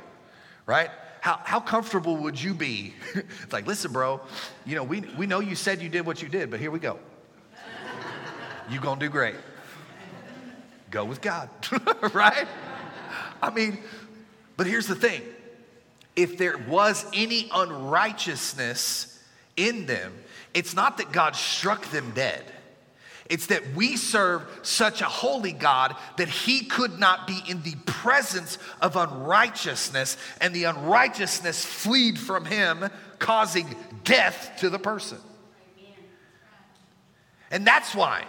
right? 0.65 0.89
how, 1.23 1.39
how 1.45 1.62
comfortable 1.62 2.17
would 2.17 2.41
you 2.41 2.54
be? 2.54 2.93
it's 3.15 3.54
like, 3.54 3.65
listen, 3.65 3.93
bro, 3.93 4.19
you 4.65 4.76
know, 4.76 4.84
we, 4.84 4.99
we 5.17 5.26
know 5.26 5.39
you 5.39 5.56
said 5.56 5.82
you 5.82 5.88
did 5.88 6.06
what 6.06 6.21
you 6.21 6.28
did, 6.28 6.52
but 6.52 6.60
here 6.60 6.69
we 6.69 6.80
go. 6.80 6.99
you 8.69 8.82
gonna 8.82 8.99
do 8.99 9.08
great. 9.08 9.36
Go 10.91 11.06
with 11.06 11.21
God, 11.21 11.49
right? 12.13 12.45
I 13.41 13.52
mean, 13.52 13.78
but 14.58 14.67
here's 14.67 14.86
the 14.86 14.95
thing 14.95 15.21
if 16.13 16.38
there 16.38 16.58
was 16.58 17.06
any 17.13 17.49
unrighteousness 17.54 19.12
in 19.55 19.85
them, 19.85 20.13
it's 20.53 20.75
not 20.75 20.97
that 20.97 21.11
God 21.11 21.35
struck 21.35 21.85
them 21.91 22.11
dead. 22.15 22.43
It's 23.29 23.47
that 23.47 23.73
we 23.73 23.95
serve 23.95 24.43
such 24.63 25.01
a 25.01 25.05
holy 25.05 25.53
God 25.53 25.95
that 26.17 26.27
he 26.27 26.65
could 26.65 26.99
not 26.99 27.25
be 27.25 27.39
in 27.47 27.63
the 27.63 27.75
presence 27.85 28.57
of 28.81 28.95
unrighteousness, 28.95 30.17
and 30.41 30.53
the 30.53 30.65
unrighteousness 30.65 31.65
fleed 31.65 32.19
from 32.19 32.45
him, 32.45 32.89
causing 33.19 33.75
death 34.03 34.51
to 34.59 34.69
the 34.69 34.77
person. 34.77 35.17
And 37.49 37.65
that's 37.65 37.95
why 37.95 38.25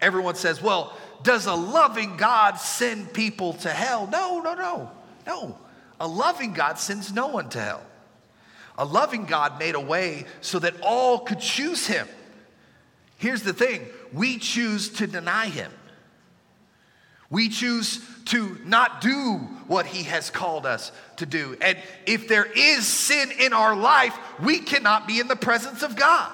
everyone 0.00 0.36
says, 0.36 0.62
well, 0.62 0.96
does 1.22 1.46
a 1.46 1.54
loving 1.54 2.16
God 2.16 2.54
send 2.54 3.12
people 3.12 3.54
to 3.54 3.70
hell? 3.70 4.06
No, 4.06 4.40
no, 4.40 4.54
no, 4.54 4.90
no. 5.26 5.58
A 5.98 6.06
loving 6.06 6.52
God 6.52 6.78
sends 6.78 7.12
no 7.12 7.26
one 7.26 7.48
to 7.50 7.60
hell. 7.60 7.82
A 8.78 8.84
loving 8.84 9.24
God 9.24 9.58
made 9.58 9.74
a 9.74 9.80
way 9.80 10.26
so 10.40 10.58
that 10.58 10.74
all 10.82 11.20
could 11.20 11.40
choose 11.40 11.86
him. 11.86 12.06
Here's 13.18 13.42
the 13.42 13.52
thing 13.52 13.86
we 14.12 14.38
choose 14.38 14.90
to 14.94 15.06
deny 15.06 15.46
him. 15.46 15.72
We 17.30 17.48
choose 17.48 18.00
to 18.26 18.58
not 18.64 19.00
do 19.00 19.38
what 19.66 19.86
he 19.86 20.04
has 20.04 20.30
called 20.30 20.66
us 20.66 20.92
to 21.16 21.26
do. 21.26 21.56
And 21.60 21.76
if 22.06 22.28
there 22.28 22.44
is 22.44 22.86
sin 22.86 23.32
in 23.38 23.52
our 23.52 23.74
life, 23.74 24.16
we 24.40 24.58
cannot 24.58 25.08
be 25.08 25.18
in 25.18 25.28
the 25.28 25.36
presence 25.36 25.82
of 25.82 25.96
God. 25.96 26.30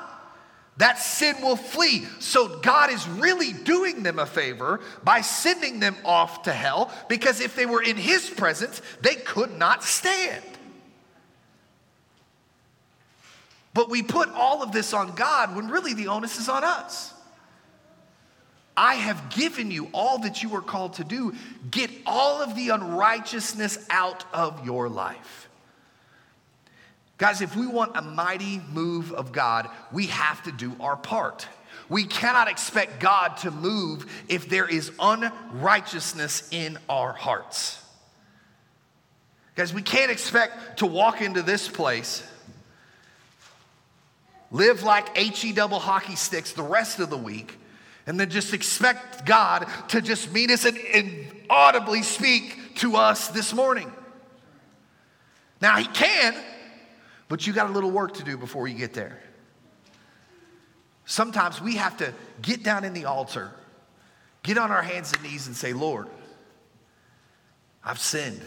That 0.78 0.98
sin 0.98 1.36
will 1.42 1.56
flee. 1.56 2.06
So 2.18 2.60
God 2.60 2.90
is 2.90 3.06
really 3.06 3.52
doing 3.52 4.02
them 4.02 4.18
a 4.18 4.26
favor 4.26 4.80
by 5.04 5.20
sending 5.20 5.80
them 5.80 5.96
off 6.04 6.42
to 6.42 6.52
hell 6.52 6.90
because 7.08 7.40
if 7.40 7.54
they 7.54 7.66
were 7.66 7.82
in 7.82 7.96
his 7.96 8.28
presence, 8.28 8.80
they 9.00 9.14
could 9.14 9.56
not 9.58 9.84
stand. 9.84 10.42
But 13.74 13.88
we 13.88 14.02
put 14.02 14.28
all 14.30 14.62
of 14.62 14.72
this 14.72 14.92
on 14.92 15.14
God 15.14 15.56
when 15.56 15.68
really 15.68 15.94
the 15.94 16.08
onus 16.08 16.38
is 16.38 16.48
on 16.48 16.62
us. 16.62 17.14
I 18.76 18.94
have 18.94 19.30
given 19.30 19.70
you 19.70 19.88
all 19.92 20.18
that 20.20 20.42
you 20.42 20.54
are 20.54 20.62
called 20.62 20.94
to 20.94 21.04
do. 21.04 21.34
Get 21.70 21.90
all 22.06 22.42
of 22.42 22.54
the 22.56 22.70
unrighteousness 22.70 23.86
out 23.90 24.24
of 24.32 24.64
your 24.64 24.88
life. 24.88 25.48
Guys, 27.18 27.40
if 27.40 27.54
we 27.54 27.66
want 27.66 27.96
a 27.96 28.02
mighty 28.02 28.60
move 28.72 29.12
of 29.12 29.30
God, 29.30 29.68
we 29.92 30.06
have 30.06 30.42
to 30.44 30.52
do 30.52 30.74
our 30.80 30.96
part. 30.96 31.46
We 31.88 32.04
cannot 32.04 32.48
expect 32.48 33.00
God 33.00 33.36
to 33.38 33.50
move 33.50 34.10
if 34.28 34.48
there 34.48 34.66
is 34.66 34.90
unrighteousness 34.98 36.48
in 36.50 36.78
our 36.88 37.12
hearts. 37.12 37.78
Guys, 39.54 39.74
we 39.74 39.82
can't 39.82 40.10
expect 40.10 40.78
to 40.78 40.86
walk 40.86 41.20
into 41.20 41.42
this 41.42 41.68
place 41.68 42.22
live 44.52 44.82
like 44.82 45.16
HE 45.16 45.52
double 45.52 45.78
hockey 45.78 46.14
sticks 46.14 46.52
the 46.52 46.62
rest 46.62 47.00
of 47.00 47.10
the 47.10 47.16
week, 47.16 47.58
and 48.06 48.20
then 48.20 48.30
just 48.30 48.52
expect 48.52 49.24
God 49.26 49.66
to 49.88 50.00
just 50.00 50.32
meet 50.32 50.50
us 50.50 50.64
and, 50.64 50.76
and 50.78 51.26
audibly 51.50 52.02
speak 52.02 52.76
to 52.76 52.96
us 52.96 53.28
this 53.28 53.52
morning. 53.52 53.90
Now, 55.60 55.76
He 55.76 55.86
can, 55.86 56.34
but 57.28 57.46
you 57.46 57.52
got 57.52 57.70
a 57.70 57.72
little 57.72 57.90
work 57.90 58.14
to 58.14 58.24
do 58.24 58.36
before 58.36 58.68
you 58.68 58.76
get 58.76 58.92
there. 58.92 59.18
Sometimes 61.06 61.60
we 61.60 61.76
have 61.76 61.96
to 61.98 62.12
get 62.42 62.62
down 62.62 62.84
in 62.84 62.92
the 62.92 63.06
altar, 63.06 63.50
get 64.42 64.58
on 64.58 64.70
our 64.70 64.82
hands 64.82 65.12
and 65.12 65.22
knees, 65.22 65.46
and 65.46 65.56
say, 65.56 65.72
Lord, 65.72 66.08
I've 67.84 67.98
sinned, 67.98 68.42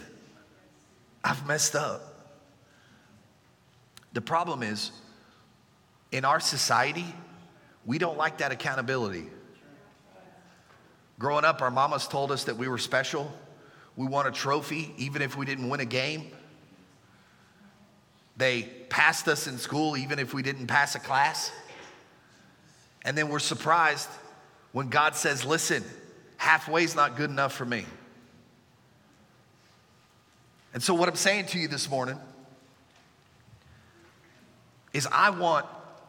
I've 1.22 1.46
messed 1.46 1.74
up. 1.74 2.02
The 4.12 4.20
problem 4.20 4.62
is, 4.62 4.92
in 6.16 6.24
our 6.24 6.40
society, 6.40 7.04
we 7.84 7.98
don't 7.98 8.16
like 8.16 8.38
that 8.38 8.50
accountability. 8.50 9.26
Growing 11.18 11.44
up, 11.44 11.60
our 11.60 11.70
mamas 11.70 12.08
told 12.08 12.32
us 12.32 12.44
that 12.44 12.56
we 12.56 12.68
were 12.68 12.78
special. 12.78 13.30
We 13.96 14.06
won 14.06 14.26
a 14.26 14.30
trophy 14.30 14.94
even 14.96 15.20
if 15.20 15.36
we 15.36 15.44
didn't 15.44 15.68
win 15.68 15.80
a 15.80 15.84
game. 15.84 16.30
They 18.38 18.62
passed 18.88 19.28
us 19.28 19.46
in 19.46 19.58
school 19.58 19.94
even 19.94 20.18
if 20.18 20.32
we 20.32 20.42
didn't 20.42 20.68
pass 20.68 20.94
a 20.94 20.98
class. 20.98 21.52
And 23.04 23.16
then 23.16 23.28
we're 23.28 23.38
surprised 23.38 24.08
when 24.72 24.88
God 24.88 25.16
says, 25.16 25.44
listen, 25.44 25.84
halfway's 26.38 26.96
not 26.96 27.16
good 27.16 27.28
enough 27.28 27.52
for 27.52 27.66
me. 27.66 27.84
And 30.72 30.82
so, 30.82 30.94
what 30.94 31.10
I'm 31.10 31.16
saying 31.16 31.46
to 31.48 31.58
you 31.58 31.68
this 31.68 31.90
morning 31.90 32.18
is 34.94 35.06
I 35.12 35.28
want 35.28 35.66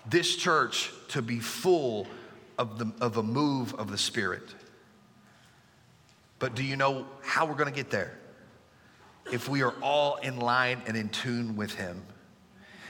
this 0.09 0.35
church 0.35 0.91
to 1.09 1.21
be 1.21 1.39
full 1.39 2.07
of, 2.57 2.79
the, 2.79 2.91
of 3.01 3.17
a 3.17 3.23
move 3.23 3.73
of 3.75 3.91
the 3.91 3.97
Spirit. 3.97 4.43
But 6.39 6.55
do 6.55 6.63
you 6.63 6.75
know 6.75 7.05
how 7.21 7.45
we're 7.45 7.55
going 7.55 7.71
to 7.71 7.75
get 7.75 7.89
there? 7.89 8.17
If 9.31 9.49
we 9.49 9.61
are 9.63 9.73
all 9.81 10.15
in 10.17 10.39
line 10.39 10.81
and 10.87 10.95
in 10.95 11.09
tune 11.09 11.55
with 11.55 11.73
Him, 11.73 12.01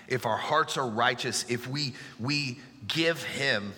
if 0.07 0.25
our 0.25 0.37
hearts 0.37 0.77
are 0.77 0.87
righteous, 0.87 1.45
if 1.49 1.67
we, 1.67 1.93
we 2.19 2.59
give 2.87 3.23
Him 3.23 3.73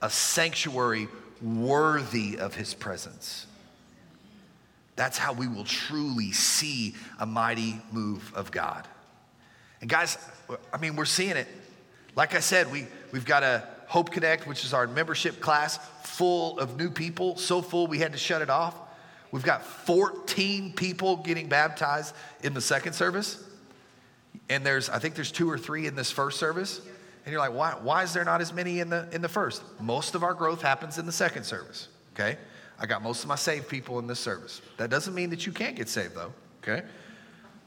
a 0.00 0.10
sanctuary 0.10 1.08
worthy 1.40 2.38
of 2.38 2.54
His 2.54 2.74
presence. 2.74 3.46
That's 4.94 5.16
how 5.16 5.32
we 5.32 5.48
will 5.48 5.64
truly 5.64 6.32
see 6.32 6.94
a 7.18 7.26
mighty 7.26 7.80
move 7.90 8.32
of 8.34 8.50
God. 8.50 8.86
And 9.80 9.88
guys, 9.88 10.18
I 10.72 10.78
mean, 10.78 10.96
we're 10.96 11.06
seeing 11.06 11.36
it. 11.36 11.48
Like 12.14 12.34
I 12.34 12.40
said, 12.40 12.70
we, 12.70 12.86
we've 13.12 13.24
got 13.24 13.42
a 13.42 13.66
Hope 13.86 14.10
Connect, 14.10 14.46
which 14.46 14.64
is 14.64 14.72
our 14.72 14.86
membership 14.86 15.40
class, 15.40 15.78
full 16.02 16.58
of 16.58 16.76
new 16.76 16.90
people, 16.90 17.36
so 17.36 17.62
full 17.62 17.86
we 17.86 17.98
had 17.98 18.12
to 18.12 18.18
shut 18.18 18.42
it 18.42 18.50
off. 18.50 18.74
We've 19.30 19.42
got 19.42 19.64
14 19.64 20.74
people 20.74 21.16
getting 21.16 21.48
baptized 21.48 22.14
in 22.42 22.52
the 22.52 22.60
second 22.60 22.92
service. 22.92 23.42
And 24.48 24.64
there's, 24.64 24.90
I 24.90 24.98
think 24.98 25.14
there's 25.14 25.32
two 25.32 25.50
or 25.50 25.56
three 25.56 25.86
in 25.86 25.94
this 25.94 26.10
first 26.10 26.38
service. 26.38 26.80
And 27.24 27.32
you're 27.32 27.40
like, 27.40 27.54
why, 27.54 27.72
why 27.80 28.02
is 28.02 28.12
there 28.12 28.24
not 28.24 28.40
as 28.40 28.52
many 28.52 28.80
in 28.80 28.90
the, 28.90 29.08
in 29.12 29.22
the 29.22 29.28
first? 29.28 29.62
Most 29.80 30.14
of 30.14 30.22
our 30.22 30.34
growth 30.34 30.60
happens 30.60 30.98
in 30.98 31.06
the 31.06 31.12
second 31.12 31.44
service, 31.44 31.88
okay? 32.14 32.36
I 32.78 32.86
got 32.86 33.02
most 33.02 33.22
of 33.22 33.28
my 33.28 33.36
saved 33.36 33.68
people 33.68 33.98
in 33.98 34.06
this 34.06 34.18
service. 34.18 34.60
That 34.76 34.90
doesn't 34.90 35.14
mean 35.14 35.30
that 35.30 35.46
you 35.46 35.52
can't 35.52 35.76
get 35.76 35.88
saved, 35.88 36.14
though, 36.14 36.32
okay? 36.62 36.84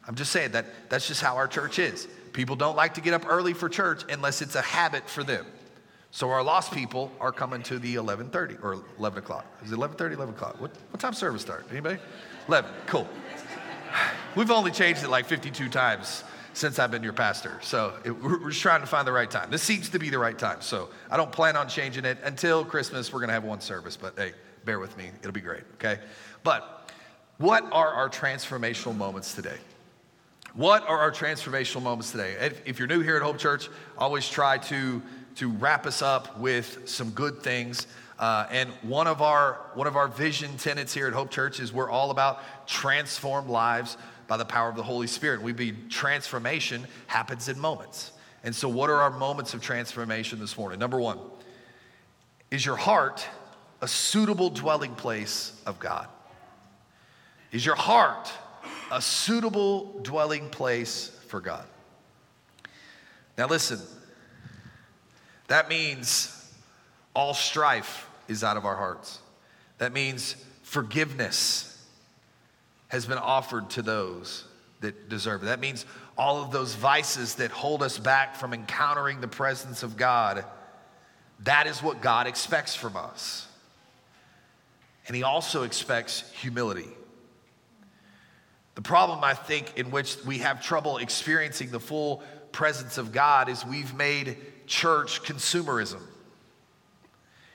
I'm 0.07 0.15
just 0.15 0.31
saying 0.31 0.51
that 0.51 0.65
that's 0.89 1.07
just 1.07 1.21
how 1.21 1.35
our 1.35 1.47
church 1.47 1.79
is. 1.79 2.07
People 2.35 2.57
don't 2.57 2.75
like 2.75 2.95
to 2.95 3.01
get 3.01 3.13
up 3.13 3.25
early 3.29 3.53
for 3.53 3.69
church 3.69 4.03
unless 4.11 4.41
it's 4.41 4.55
a 4.55 4.61
habit 4.61 5.09
for 5.09 5.23
them. 5.23 5.45
So 6.11 6.31
our 6.31 6.43
lost 6.43 6.73
people 6.73 7.09
are 7.21 7.31
coming 7.31 7.63
to 7.63 7.79
the 7.79 7.95
11:30 7.95 8.61
or 8.61 8.83
11 8.99 9.19
o'clock. 9.19 9.45
Is 9.63 9.71
it 9.71 9.79
11:30, 9.79 10.15
11 10.15 10.33
o'clock? 10.35 10.59
What, 10.59 10.71
what 10.91 10.99
time 10.99 11.13
service 11.13 11.43
start? 11.43 11.65
Anybody? 11.71 11.97
11. 12.49 12.69
Cool. 12.87 13.07
We've 14.35 14.51
only 14.51 14.71
changed 14.71 15.01
it 15.01 15.07
like 15.07 15.27
52 15.27 15.69
times 15.69 16.25
since 16.51 16.77
I've 16.77 16.91
been 16.91 17.03
your 17.03 17.13
pastor. 17.13 17.57
So 17.61 17.93
it, 18.03 18.11
we're 18.11 18.49
just 18.49 18.61
trying 18.61 18.81
to 18.81 18.87
find 18.87 19.07
the 19.07 19.13
right 19.13 19.31
time. 19.31 19.49
This 19.49 19.63
seems 19.63 19.87
to 19.89 19.97
be 19.97 20.09
the 20.09 20.19
right 20.19 20.37
time. 20.37 20.59
So 20.59 20.89
I 21.09 21.15
don't 21.15 21.31
plan 21.31 21.55
on 21.55 21.69
changing 21.69 22.03
it 22.03 22.17
until 22.21 22.65
Christmas. 22.65 23.13
We're 23.13 23.19
going 23.19 23.29
to 23.29 23.33
have 23.33 23.45
one 23.45 23.61
service, 23.61 23.95
but 23.95 24.13
hey, 24.17 24.33
bear 24.65 24.79
with 24.79 24.97
me. 24.97 25.09
It'll 25.21 25.31
be 25.31 25.39
great, 25.39 25.63
okay? 25.75 26.01
But 26.43 26.91
what 27.37 27.63
are 27.71 27.93
our 27.93 28.09
transformational 28.09 28.93
moments 28.93 29.33
today? 29.33 29.57
What 30.55 30.87
are 30.87 30.99
our 30.99 31.11
transformational 31.11 31.81
moments 31.81 32.11
today? 32.11 32.37
If, 32.39 32.61
if 32.65 32.79
you're 32.79 32.87
new 32.87 33.01
here 33.01 33.17
at 33.17 33.21
Hope 33.21 33.37
Church, 33.37 33.67
always 33.97 34.25
try 34.25 34.57
to, 34.59 35.01
to 35.35 35.51
wrap 35.51 35.85
us 35.85 36.01
up 36.01 36.39
with 36.39 36.83
some 36.85 37.09
good 37.09 37.43
things. 37.43 37.87
Uh, 38.17 38.47
and 38.49 38.69
one 38.81 39.05
of 39.05 39.21
our 39.21 39.59
one 39.73 39.85
of 39.85 39.97
our 39.97 40.07
vision 40.07 40.55
tenets 40.55 40.93
here 40.93 41.07
at 41.07 41.13
Hope 41.13 41.29
Church 41.29 41.59
is 41.59 41.73
we're 41.73 41.89
all 41.89 42.09
about 42.09 42.41
transformed 42.65 43.49
lives 43.49 43.97
by 44.27 44.37
the 44.37 44.45
power 44.45 44.69
of 44.69 44.77
the 44.77 44.83
Holy 44.83 45.07
Spirit. 45.07 45.41
We 45.41 45.51
be 45.51 45.73
transformation 45.89 46.87
happens 47.07 47.49
in 47.49 47.59
moments. 47.59 48.13
And 48.45 48.55
so, 48.55 48.69
what 48.69 48.89
are 48.89 49.01
our 49.01 49.11
moments 49.11 49.53
of 49.53 49.61
transformation 49.61 50.39
this 50.39 50.57
morning? 50.57 50.79
Number 50.79 51.01
one, 51.01 51.19
is 52.49 52.65
your 52.65 52.77
heart 52.77 53.27
a 53.81 53.89
suitable 53.89 54.49
dwelling 54.49 54.95
place 54.95 55.61
of 55.65 55.79
God? 55.79 56.07
Is 57.51 57.65
your 57.65 57.75
heart 57.75 58.31
a 58.91 59.01
suitable 59.01 59.99
dwelling 60.01 60.49
place 60.49 61.11
for 61.27 61.41
God? 61.41 61.65
Now, 63.37 63.47
listen, 63.47 63.79
that 65.47 65.69
means 65.69 66.53
all 67.15 67.33
strife 67.33 68.07
is 68.27 68.43
out 68.43 68.57
of 68.57 68.65
our 68.65 68.75
hearts. 68.75 69.19
That 69.77 69.93
means 69.93 70.35
forgiveness 70.63 71.71
has 72.87 73.05
been 73.05 73.17
offered 73.17 73.69
to 73.71 73.81
those 73.81 74.45
that 74.81 75.09
deserve 75.09 75.43
it. 75.43 75.47
That 75.47 75.59
means 75.59 75.85
all 76.17 76.41
of 76.41 76.51
those 76.51 76.75
vices 76.75 77.35
that 77.35 77.51
hold 77.51 77.83
us 77.83 77.97
back 77.97 78.35
from 78.35 78.53
encountering 78.53 79.21
the 79.21 79.27
presence 79.27 79.83
of 79.83 79.97
God, 79.97 80.45
that 81.41 81.67
is 81.67 81.83
what 81.83 82.01
God 82.01 82.27
expects 82.27 82.75
from 82.75 82.95
us. 82.95 83.47
And 85.07 85.15
He 85.15 85.23
also 85.23 85.63
expects 85.63 86.31
humility. 86.31 86.87
The 88.75 88.81
problem, 88.81 89.23
I 89.23 89.33
think, 89.33 89.77
in 89.77 89.89
which 89.89 90.17
we 90.25 90.39
have 90.39 90.61
trouble 90.61 90.97
experiencing 90.97 91.71
the 91.71 91.79
full 91.79 92.21
presence 92.51 92.97
of 92.97 93.11
God 93.11 93.49
is 93.49 93.65
we've 93.65 93.93
made 93.95 94.37
church 94.67 95.23
consumerism. 95.23 96.01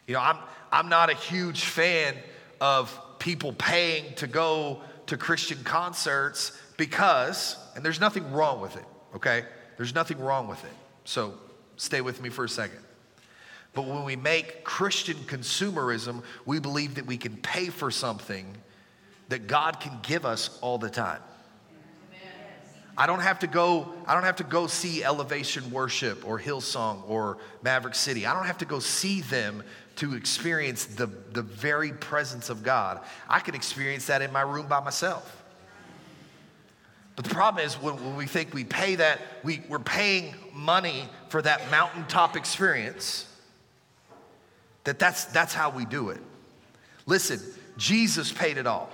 You 0.06 0.14
know, 0.14 0.20
I'm, 0.20 0.38
I'm 0.72 0.88
not 0.88 1.11
a 1.11 1.14
huge 1.14 1.64
fan 1.64 2.16
of 2.61 2.98
people 3.18 3.52
paying 3.52 4.14
to 4.16 4.26
go 4.26 4.80
to 5.06 5.16
Christian 5.16 5.62
concerts 5.62 6.59
because, 6.76 7.56
and 7.76 7.85
there's 7.85 8.00
nothing 8.00 8.33
wrong 8.33 8.61
with 8.61 8.76
it, 8.76 8.85
okay? 9.14 9.44
There's 9.76 9.94
nothing 9.94 10.18
wrong 10.18 10.48
with 10.48 10.62
it. 10.64 10.72
So 11.04 11.35
stay 11.76 12.00
with 12.00 12.22
me 12.22 12.30
for 12.30 12.44
a 12.44 12.48
second. 12.48 12.80
But 13.72 13.87
when 13.87 14.04
we 14.04 14.16
make 14.16 14.64
Christian 14.64 15.16
consumerism, 15.16 16.22
we 16.44 16.59
believe 16.59 16.96
that 16.96 17.06
we 17.06 17.16
can 17.16 17.37
pay 17.37 17.66
for 17.66 17.90
something 17.90 18.56
that 19.31 19.47
God 19.47 19.81
can 19.81 19.99
give 20.03 20.27
us 20.27 20.59
all 20.61 20.77
the 20.77 20.90
time. 20.90 21.23
I 22.99 23.07
don't 23.07 23.21
have 23.21 23.38
to 23.38 23.47
go, 23.47 23.95
I 24.07 24.12
don't 24.12 24.25
have 24.25 24.37
to 24.37 24.45
go 24.45 24.66
see 24.66 25.03
Elevation 25.03 25.71
Worship 25.71 26.29
or 26.29 26.38
Hillsong 26.38 27.09
or 27.09 27.38
Maverick 27.62 27.95
City. 27.95 28.27
I 28.27 28.35
don't 28.35 28.45
have 28.45 28.59
to 28.59 28.66
go 28.66 28.79
see 28.79 29.23
them 29.23 29.62
to 29.97 30.14
experience 30.14 30.85
the, 30.85 31.07
the 31.07 31.40
very 31.43 31.93
presence 31.93 32.51
of 32.51 32.62
God. 32.62 33.01
I 33.29 33.40
can 33.40 33.55
experience 33.55 34.07
that 34.09 34.21
in 34.21 34.33
my 34.33 34.43
room 34.43 34.66
by 34.66 34.81
myself. 34.81 35.43
But 37.16 37.25
the 37.25 37.35
problem 37.35 37.64
is 37.64 37.75
when, 37.75 37.95
when 38.05 38.16
we 38.16 38.27
think 38.27 38.53
we 38.53 38.64
pay 38.64 38.97
that, 38.97 39.21
we, 39.45 39.62
we're 39.69 39.79
paying 39.79 40.35
money 40.53 41.09
for 41.29 41.40
that 41.40 41.71
mountaintop 41.71 42.37
experience, 42.37 43.27
that 44.85 44.99
that's, 44.99 45.25
that's 45.27 45.55
how 45.55 45.71
we 45.71 45.85
do 45.85 46.11
it. 46.11 46.21
Listen, 47.07 47.40
Jesus 47.77 48.33
paid 48.33 48.59
it 48.59 48.66
all. 48.66 48.90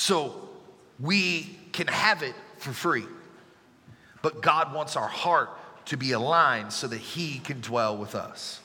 So 0.00 0.48
we 0.98 1.58
can 1.72 1.86
have 1.86 2.22
it 2.22 2.34
for 2.56 2.72
free. 2.72 3.04
But 4.22 4.40
God 4.40 4.72
wants 4.72 4.96
our 4.96 5.06
heart 5.06 5.50
to 5.86 5.98
be 5.98 6.12
aligned 6.12 6.72
so 6.72 6.86
that 6.86 6.96
He 6.96 7.38
can 7.38 7.60
dwell 7.60 7.98
with 7.98 8.14
us. 8.14 8.60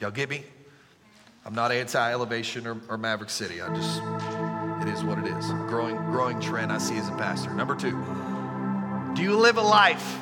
Y'all 0.00 0.10
get 0.10 0.30
me? 0.30 0.44
I'm 1.44 1.54
not 1.54 1.72
anti 1.72 2.10
elevation 2.10 2.66
or, 2.66 2.80
or, 2.88 2.96
Maverick 2.96 3.28
City. 3.28 3.60
I 3.60 3.68
just, 3.76 4.00
it 4.80 4.94
is 4.94 5.04
what 5.04 5.18
it 5.18 5.26
is. 5.26 5.44
Growing, 5.68 5.96
growing 6.10 6.40
trend 6.40 6.72
I 6.72 6.78
see 6.78 6.96
as 6.96 7.06
a 7.10 7.16
pastor. 7.16 7.52
Number 7.52 7.76
two, 7.76 7.92
do 9.14 9.22
you 9.22 9.36
live 9.36 9.58
a 9.58 9.62
life 9.62 10.18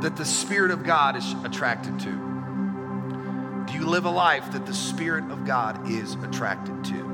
that 0.00 0.14
the 0.16 0.24
Spirit 0.24 0.70
of 0.70 0.84
God 0.84 1.16
is 1.16 1.34
attracted 1.44 1.98
to? 1.98 3.66
Do 3.66 3.72
you 3.76 3.84
live 3.84 4.04
a 4.04 4.10
life 4.10 4.52
that 4.52 4.64
the 4.64 4.74
Spirit 4.74 5.28
of 5.32 5.44
God 5.44 5.90
is 5.90 6.14
attracted 6.14 6.84
to? 6.84 7.09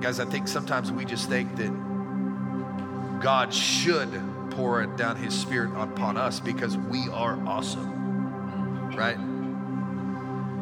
Guys, 0.00 0.20
I 0.20 0.24
think 0.24 0.46
sometimes 0.46 0.92
we 0.92 1.04
just 1.04 1.28
think 1.28 1.56
that 1.56 3.20
God 3.20 3.52
should 3.52 4.10
pour 4.50 4.84
down 4.86 5.16
his 5.16 5.34
spirit 5.34 5.70
upon 5.76 6.16
us 6.16 6.40
because 6.40 6.76
we 6.76 7.08
are 7.08 7.38
awesome. 7.46 8.94
Right? 8.96 9.18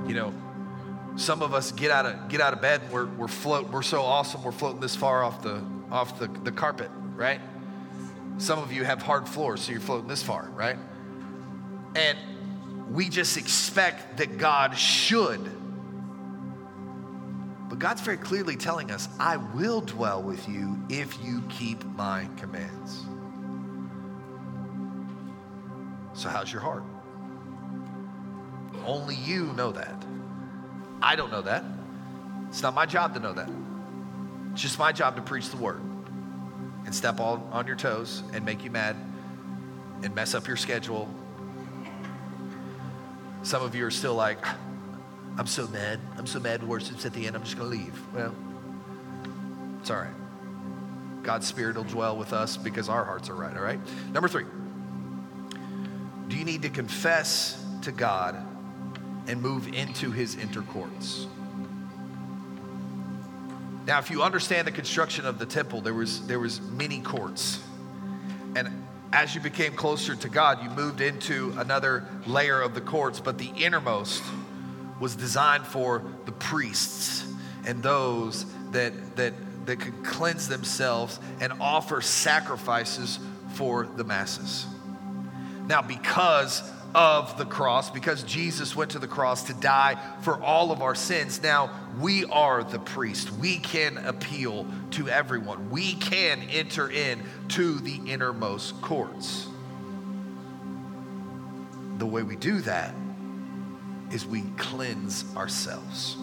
You 0.08 0.14
know, 0.14 0.34
some 1.16 1.42
of 1.42 1.54
us 1.54 1.72
get 1.72 1.90
out 1.90 2.06
of 2.06 2.28
get 2.28 2.40
out 2.40 2.52
of 2.52 2.60
bed 2.60 2.82
and 2.82 2.92
we're 2.92 3.06
we're 3.06 3.28
float 3.28 3.70
we're 3.70 3.82
so 3.82 4.02
awesome 4.02 4.42
we're 4.42 4.52
floating 4.52 4.80
this 4.80 4.94
far 4.94 5.24
off 5.24 5.42
the 5.42 5.62
off 5.90 6.18
the, 6.18 6.28
the 6.44 6.52
carpet, 6.52 6.90
right? 7.14 7.40
Some 8.38 8.58
of 8.58 8.72
you 8.72 8.84
have 8.84 9.00
hard 9.00 9.28
floors, 9.28 9.62
so 9.62 9.72
you're 9.72 9.80
floating 9.80 10.08
this 10.08 10.22
far, 10.22 10.50
right? 10.54 10.76
And 11.94 12.18
we 12.90 13.08
just 13.08 13.36
expect 13.36 14.18
that 14.18 14.36
God 14.38 14.76
should 14.76 15.50
but 17.68 17.78
God's 17.78 18.00
very 18.00 18.16
clearly 18.16 18.56
telling 18.56 18.90
us, 18.90 19.08
I 19.18 19.36
will 19.36 19.80
dwell 19.80 20.22
with 20.22 20.48
you 20.48 20.80
if 20.88 21.22
you 21.22 21.42
keep 21.48 21.84
my 21.84 22.28
commands. 22.36 23.04
So, 26.14 26.28
how's 26.28 26.50
your 26.50 26.62
heart? 26.62 26.84
Only 28.86 29.16
you 29.16 29.52
know 29.54 29.72
that. 29.72 30.04
I 31.02 31.16
don't 31.16 31.30
know 31.30 31.42
that. 31.42 31.64
It's 32.48 32.62
not 32.62 32.74
my 32.74 32.86
job 32.86 33.14
to 33.14 33.20
know 33.20 33.32
that. 33.32 33.50
It's 34.52 34.62
just 34.62 34.78
my 34.78 34.92
job 34.92 35.16
to 35.16 35.22
preach 35.22 35.50
the 35.50 35.56
word 35.56 35.82
and 36.86 36.94
step 36.94 37.20
all 37.20 37.46
on 37.52 37.66
your 37.66 37.76
toes 37.76 38.22
and 38.32 38.44
make 38.44 38.64
you 38.64 38.70
mad 38.70 38.96
and 40.02 40.14
mess 40.14 40.34
up 40.34 40.46
your 40.46 40.56
schedule. 40.56 41.08
Some 43.42 43.62
of 43.62 43.74
you 43.74 43.84
are 43.84 43.90
still 43.90 44.14
like, 44.14 44.38
I'm 45.38 45.46
so 45.46 45.66
mad. 45.68 46.00
I'm 46.16 46.26
so 46.26 46.40
mad 46.40 46.62
worship's 46.62 47.04
at 47.04 47.12
the 47.12 47.26
end. 47.26 47.36
I'm 47.36 47.42
just 47.42 47.58
going 47.58 47.70
to 47.70 47.76
leave. 47.76 48.14
Well, 48.14 48.34
it's 49.80 49.90
all 49.90 49.98
right. 49.98 50.14
God's 51.22 51.46
Spirit 51.46 51.76
will 51.76 51.84
dwell 51.84 52.16
with 52.16 52.32
us 52.32 52.56
because 52.56 52.88
our 52.88 53.04
hearts 53.04 53.28
are 53.28 53.34
right, 53.34 53.56
all 53.56 53.62
right? 53.62 53.80
Number 54.12 54.28
three, 54.28 54.44
do 56.28 56.36
you 56.36 56.44
need 56.44 56.62
to 56.62 56.70
confess 56.70 57.62
to 57.82 57.92
God 57.92 58.36
and 59.26 59.42
move 59.42 59.68
into 59.74 60.10
his 60.12 60.36
inner 60.36 60.62
courts? 60.62 61.26
Now, 63.86 63.98
if 63.98 64.10
you 64.10 64.22
understand 64.22 64.66
the 64.66 64.72
construction 64.72 65.26
of 65.26 65.38
the 65.38 65.46
temple, 65.46 65.80
there 65.80 65.94
was, 65.94 66.26
there 66.26 66.40
was 66.40 66.60
many 66.60 67.00
courts. 67.00 67.60
And 68.56 68.86
as 69.12 69.34
you 69.34 69.40
became 69.40 69.74
closer 69.74 70.16
to 70.16 70.28
God, 70.28 70.62
you 70.62 70.70
moved 70.70 71.00
into 71.00 71.54
another 71.58 72.04
layer 72.26 72.60
of 72.60 72.74
the 72.74 72.80
courts, 72.80 73.20
but 73.20 73.38
the 73.38 73.50
innermost 73.56 74.22
was 75.00 75.14
designed 75.16 75.66
for 75.66 76.02
the 76.24 76.32
priests 76.32 77.26
and 77.66 77.82
those 77.82 78.46
that, 78.70 79.16
that, 79.16 79.34
that 79.66 79.80
could 79.80 80.04
cleanse 80.04 80.48
themselves 80.48 81.18
and 81.40 81.52
offer 81.60 82.00
sacrifices 82.00 83.18
for 83.54 83.86
the 83.86 84.04
masses. 84.04 84.66
Now, 85.66 85.82
because 85.82 86.62
of 86.94 87.36
the 87.36 87.44
cross, 87.44 87.90
because 87.90 88.22
Jesus 88.22 88.74
went 88.74 88.92
to 88.92 88.98
the 88.98 89.08
cross 89.08 89.44
to 89.44 89.54
die 89.54 89.96
for 90.22 90.40
all 90.42 90.72
of 90.72 90.80
our 90.80 90.94
sins, 90.94 91.42
now 91.42 91.70
we 92.00 92.24
are 92.26 92.62
the 92.64 92.78
priest. 92.78 93.30
We 93.32 93.58
can 93.58 93.98
appeal 93.98 94.66
to 94.92 95.08
everyone. 95.08 95.70
We 95.70 95.94
can 95.94 96.42
enter 96.50 96.88
in 96.88 97.22
to 97.48 97.80
the 97.80 98.00
innermost 98.06 98.80
courts. 98.80 99.48
The 101.98 102.06
way 102.06 102.22
we 102.22 102.36
do 102.36 102.60
that 102.62 102.94
is 104.16 104.26
we 104.26 104.42
cleanse 104.56 105.24
ourselves. 105.36 106.16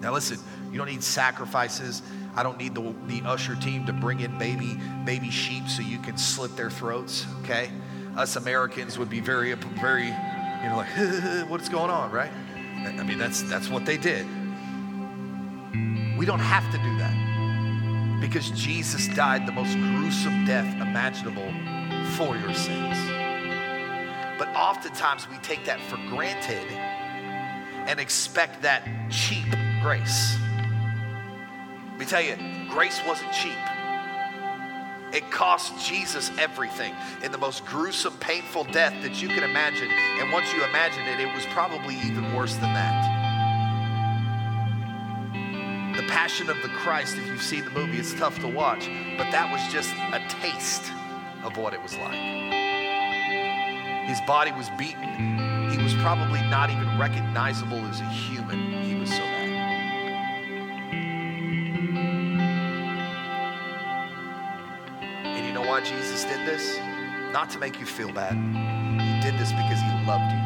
Now, 0.00 0.12
listen, 0.12 0.38
you 0.70 0.78
don't 0.78 0.86
need 0.86 1.02
sacrifices. 1.02 2.00
I 2.36 2.44
don't 2.44 2.58
need 2.58 2.76
the, 2.76 2.94
the 3.08 3.22
usher 3.24 3.56
team 3.56 3.86
to 3.86 3.92
bring 3.92 4.20
in 4.20 4.38
baby, 4.38 4.78
baby 5.04 5.30
sheep 5.30 5.68
so 5.68 5.82
you 5.82 5.98
can 5.98 6.16
slit 6.16 6.56
their 6.56 6.70
throats, 6.70 7.26
okay? 7.42 7.70
Us 8.16 8.36
Americans 8.36 8.96
would 8.98 9.10
be 9.10 9.18
very, 9.18 9.52
very, 9.52 10.06
you 10.06 10.68
know, 10.68 10.76
like, 10.76 11.48
what's 11.50 11.68
going 11.68 11.90
on, 11.90 12.12
right? 12.12 12.30
I 12.86 13.02
mean, 13.02 13.18
that's, 13.18 13.42
that's 13.42 13.68
what 13.68 13.84
they 13.84 13.96
did. 13.96 14.24
We 16.16 16.24
don't 16.24 16.38
have 16.38 16.70
to 16.70 16.78
do 16.78 16.98
that. 16.98 18.20
because 18.20 18.50
Jesus 18.52 19.08
died 19.08 19.44
the 19.44 19.52
most 19.52 19.74
gruesome 19.74 20.44
death 20.44 20.72
imaginable 20.80 21.50
for 22.16 22.36
your 22.36 22.54
sins. 22.54 23.23
Oftentimes 24.56 25.28
we 25.28 25.36
take 25.38 25.64
that 25.64 25.80
for 25.80 25.96
granted 26.08 26.64
and 27.88 27.98
expect 27.98 28.62
that 28.62 28.86
cheap 29.10 29.46
grace. 29.82 30.36
Let 31.90 31.98
me 31.98 32.06
tell 32.06 32.22
you, 32.22 32.36
grace 32.70 33.00
wasn't 33.06 33.32
cheap. 33.32 33.52
It 35.12 35.30
cost 35.30 35.86
Jesus 35.86 36.30
everything 36.38 36.92
in 37.22 37.30
the 37.30 37.38
most 37.38 37.64
gruesome, 37.64 38.16
painful 38.18 38.64
death 38.64 38.94
that 39.02 39.22
you 39.22 39.28
can 39.28 39.44
imagine. 39.44 39.88
And 40.20 40.32
once 40.32 40.52
you 40.52 40.64
imagine 40.64 41.06
it, 41.06 41.20
it 41.20 41.32
was 41.32 41.46
probably 41.46 41.94
even 41.96 42.34
worse 42.34 42.54
than 42.54 42.74
that. 42.74 43.22
The 45.96 46.02
Passion 46.08 46.50
of 46.50 46.60
the 46.62 46.68
Christ, 46.68 47.16
if 47.16 47.26
you've 47.28 47.42
seen 47.42 47.64
the 47.64 47.70
movie, 47.70 47.98
it's 47.98 48.14
tough 48.14 48.40
to 48.40 48.48
watch, 48.48 48.88
but 49.16 49.30
that 49.30 49.52
was 49.52 49.72
just 49.72 49.92
a 50.12 50.20
taste 50.40 50.90
of 51.44 51.56
what 51.56 51.74
it 51.74 51.82
was 51.82 51.96
like. 51.98 52.53
His 54.06 54.20
body 54.22 54.52
was 54.52 54.68
beaten. 54.78 55.70
He 55.70 55.78
was 55.82 55.94
probably 55.94 56.40
not 56.42 56.70
even 56.70 56.98
recognizable 56.98 57.78
as 57.86 58.00
a 58.00 58.04
human. 58.04 58.82
He 58.82 58.94
was 58.94 59.10
so 59.10 59.18
bad. 59.18 59.48
And 65.24 65.46
you 65.46 65.52
know 65.52 65.62
why 65.62 65.80
Jesus 65.80 66.24
did 66.24 66.46
this? 66.46 66.78
Not 67.32 67.48
to 67.50 67.58
make 67.58 67.80
you 67.80 67.86
feel 67.86 68.12
bad. 68.12 68.34
He 68.34 69.20
did 69.20 69.38
this 69.40 69.50
because 69.52 69.80
he 69.80 70.06
loved 70.06 70.30
you. 70.30 70.38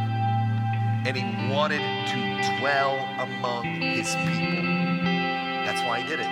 And 1.06 1.16
he 1.16 1.52
wanted 1.52 1.82
to 2.08 2.58
dwell 2.58 2.96
among 3.18 3.64
his 3.64 4.14
people. 4.14 4.62
That's 5.66 5.82
why 5.82 6.00
he 6.00 6.08
did 6.08 6.20
it. 6.20 6.30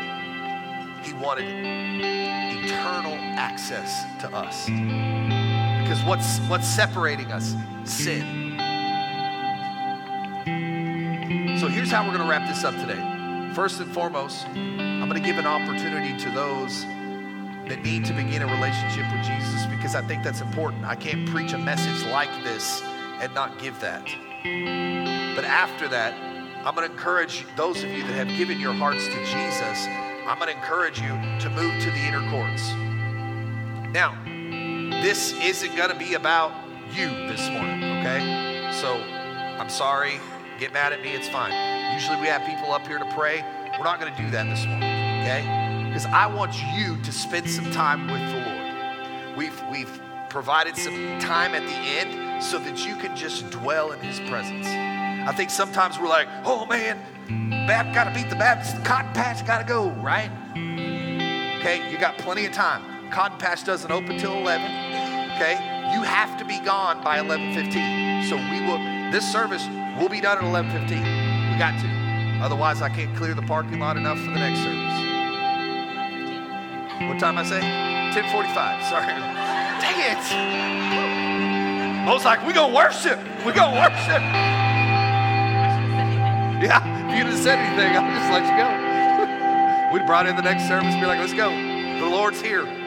He 1.04 1.12
wanted 1.12 1.44
eternal 1.44 3.14
access 3.36 4.04
to 4.20 4.34
us. 4.34 4.68
Because 5.86 6.02
what's 6.02 6.40
what's 6.48 6.66
separating 6.66 7.30
us? 7.30 7.54
Sin. 7.84 8.58
So 11.60 11.68
here's 11.68 11.92
how 11.92 12.02
we're 12.02 12.12
going 12.12 12.24
to 12.24 12.28
wrap 12.28 12.48
this 12.48 12.64
up 12.64 12.74
today. 12.74 13.52
First 13.54 13.78
and 13.78 13.94
foremost, 13.94 14.48
I'm 14.48 15.08
going 15.08 15.22
to 15.22 15.24
give 15.24 15.38
an 15.38 15.46
opportunity 15.46 16.18
to 16.24 16.30
those 16.32 16.82
that 17.68 17.84
need 17.84 18.04
to 18.06 18.12
begin 18.14 18.42
a 18.42 18.46
relationship 18.46 19.04
with 19.12 19.24
Jesus 19.24 19.64
because 19.66 19.94
I 19.94 20.02
think 20.02 20.24
that's 20.24 20.40
important. 20.40 20.84
I 20.84 20.96
can't 20.96 21.28
preach 21.28 21.52
a 21.52 21.58
message 21.58 22.04
like 22.10 22.30
this 22.42 22.82
and 23.20 23.32
not 23.32 23.56
give 23.60 23.78
that. 23.78 24.04
But 25.36 25.44
after 25.44 25.86
that, 25.86 26.14
I'm 26.66 26.74
going 26.74 26.88
to 26.88 26.92
encourage 26.92 27.46
those 27.56 27.84
of 27.84 27.90
you 27.90 28.02
that 28.02 28.26
have 28.26 28.36
given 28.36 28.58
your 28.58 28.72
hearts 28.72 29.06
to 29.06 29.24
Jesus, 29.24 29.86
I'm 30.26 30.36
going 30.40 30.50
to 30.50 30.56
encourage 30.56 31.00
you 31.00 31.10
to 31.38 31.48
move 31.50 31.80
to 31.80 31.90
the 31.92 32.00
inner 32.08 32.28
courts. 32.28 32.72
Now, 33.92 34.18
this 35.02 35.32
isn't 35.42 35.76
going 35.76 35.90
to 35.90 35.96
be 35.96 36.14
about 36.14 36.52
you 36.92 37.08
this 37.08 37.48
morning, 37.50 37.82
okay? 37.98 38.70
So 38.80 38.94
I'm 39.58 39.68
sorry. 39.68 40.20
Get 40.58 40.72
mad 40.72 40.92
at 40.92 41.02
me, 41.02 41.10
it's 41.10 41.28
fine. 41.28 41.52
Usually 41.94 42.16
we 42.20 42.26
have 42.28 42.46
people 42.46 42.72
up 42.72 42.86
here 42.86 42.98
to 42.98 43.14
pray. 43.14 43.44
We're 43.78 43.84
not 43.84 44.00
going 44.00 44.14
to 44.14 44.22
do 44.22 44.30
that 44.30 44.44
this 44.44 44.64
morning, 44.64 44.88
okay? 45.22 45.84
Because 45.86 46.06
I 46.06 46.26
want 46.26 46.54
you 46.74 46.96
to 47.02 47.12
spend 47.12 47.48
some 47.48 47.70
time 47.72 48.06
with 48.06 48.20
the 48.32 48.38
Lord. 48.38 49.36
We've, 49.36 49.62
we've 49.70 50.00
provided 50.30 50.76
some 50.76 51.18
time 51.18 51.54
at 51.54 51.62
the 51.62 51.74
end 51.74 52.42
so 52.42 52.58
that 52.58 52.86
you 52.86 52.96
can 52.96 53.14
just 53.16 53.50
dwell 53.50 53.92
in 53.92 54.00
His 54.00 54.18
presence. 54.30 54.66
I 54.66 55.32
think 55.32 55.50
sometimes 55.50 55.98
we're 55.98 56.08
like, 56.08 56.28
oh 56.44 56.66
man, 56.66 56.98
Bap 57.66 57.94
got 57.94 58.04
to 58.04 58.14
beat 58.14 58.30
the 58.30 58.36
Baptist, 58.36 58.82
cotton 58.84 59.12
patch 59.12 59.46
got 59.46 59.58
to 59.58 59.64
go, 59.64 59.90
right? 59.90 60.30
Okay, 61.58 61.90
you 61.90 61.98
got 61.98 62.16
plenty 62.18 62.46
of 62.46 62.52
time. 62.52 62.95
Cotton 63.10 63.38
patch 63.38 63.64
doesn't 63.64 63.90
open 63.90 64.18
till 64.18 64.32
11. 64.32 64.66
Okay, 65.36 65.54
you 65.92 66.02
have 66.02 66.38
to 66.38 66.44
be 66.44 66.58
gone 66.60 67.02
by 67.02 67.18
11:15. 67.18 68.28
So 68.28 68.36
we 68.36 68.60
will. 68.66 68.78
This 69.12 69.30
service 69.30 69.66
will 69.98 70.08
be 70.08 70.20
done 70.20 70.38
at 70.38 70.44
11:15. 70.44 71.02
We 71.52 71.58
got 71.58 71.78
to. 71.80 71.88
Otherwise, 72.42 72.82
I 72.82 72.88
can't 72.88 73.14
clear 73.16 73.34
the 73.34 73.42
parking 73.42 73.78
lot 73.78 73.96
enough 73.96 74.18
for 74.18 74.30
the 74.30 74.38
next 74.38 74.60
service. 74.60 74.96
What 77.08 77.18
time 77.20 77.38
I 77.38 77.44
say? 77.44 77.60
10:45. 78.12 78.82
Sorry. 78.88 79.06
Dang 79.82 80.00
it! 80.00 80.24
I 82.08 82.12
was 82.12 82.24
like, 82.24 82.46
we 82.46 82.52
gonna 82.52 82.74
worship. 82.74 83.18
We 83.44 83.52
gonna 83.52 83.76
worship. 83.76 84.22
Yeah, 86.62 86.80
if 87.10 87.18
you 87.18 87.24
didn't 87.24 87.42
say 87.42 87.56
anything, 87.58 87.96
I'll 87.96 88.08
just 88.16 88.30
let 88.32 88.46
you 88.48 88.56
go. 88.56 89.92
We'd 89.92 90.06
brought 90.06 90.26
in 90.26 90.36
the 90.36 90.42
next 90.42 90.66
service, 90.66 90.94
be 90.94 91.04
like, 91.04 91.18
let's 91.18 91.34
go. 91.34 91.50
The 91.50 92.06
Lord's 92.08 92.40
here. 92.40 92.85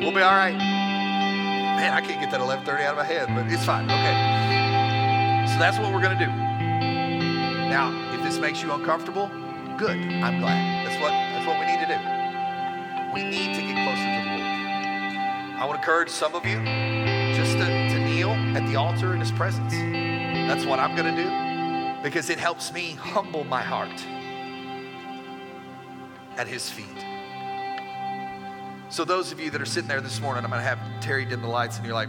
We'll 0.00 0.12
be 0.12 0.22
all 0.22 0.32
right. 0.32 0.56
Man, 0.56 1.92
I 1.92 2.00
can't 2.00 2.18
get 2.18 2.30
that 2.30 2.40
11:30 2.40 2.84
out 2.84 2.92
of 2.92 2.96
my 2.96 3.04
head, 3.04 3.28
but 3.34 3.52
it's 3.52 3.66
fine. 3.66 3.84
Okay. 3.84 4.16
So 5.46 5.58
that's 5.58 5.78
what 5.78 5.92
we're 5.92 6.00
gonna 6.00 6.18
do. 6.18 6.26
Now, 7.68 7.92
if 8.14 8.22
this 8.22 8.38
makes 8.38 8.62
you 8.62 8.72
uncomfortable, 8.72 9.26
good. 9.76 9.98
I'm 9.98 10.40
glad. 10.40 10.86
That's 10.86 10.98
what 11.02 11.10
that's 11.12 11.46
what 11.46 11.60
we 11.60 11.66
need 11.66 11.80
to 11.80 11.90
do. 11.92 12.00
We 13.12 13.24
need 13.28 13.54
to 13.54 13.60
get 13.60 13.76
closer 13.84 14.08
to 14.08 14.20
the 14.24 14.36
Lord. 14.40 15.60
I 15.60 15.66
would 15.68 15.76
encourage 15.76 16.08
some 16.08 16.34
of 16.34 16.46
you 16.46 16.64
just 17.34 17.58
to, 17.58 17.66
to 17.66 17.98
kneel 17.98 18.30
at 18.56 18.66
the 18.68 18.76
altar 18.76 19.12
in 19.12 19.20
His 19.20 19.32
presence. 19.32 19.74
That's 19.74 20.64
what 20.64 20.78
I'm 20.78 20.96
gonna 20.96 21.14
do 21.14 22.02
because 22.02 22.30
it 22.30 22.38
helps 22.38 22.72
me 22.72 22.92
humble 22.92 23.44
my 23.44 23.60
heart 23.60 24.02
at 26.38 26.48
His 26.48 26.70
feet. 26.70 27.19
So, 28.90 29.04
those 29.04 29.30
of 29.30 29.38
you 29.38 29.50
that 29.50 29.62
are 29.62 29.66
sitting 29.66 29.86
there 29.86 30.00
this 30.00 30.20
morning, 30.20 30.42
I'm 30.42 30.50
going 30.50 30.60
to 30.60 30.68
have 30.68 30.80
Terry 31.00 31.24
dim 31.24 31.42
the 31.42 31.46
lights, 31.46 31.76
and 31.76 31.86
you're 31.86 31.94
like, 31.94 32.08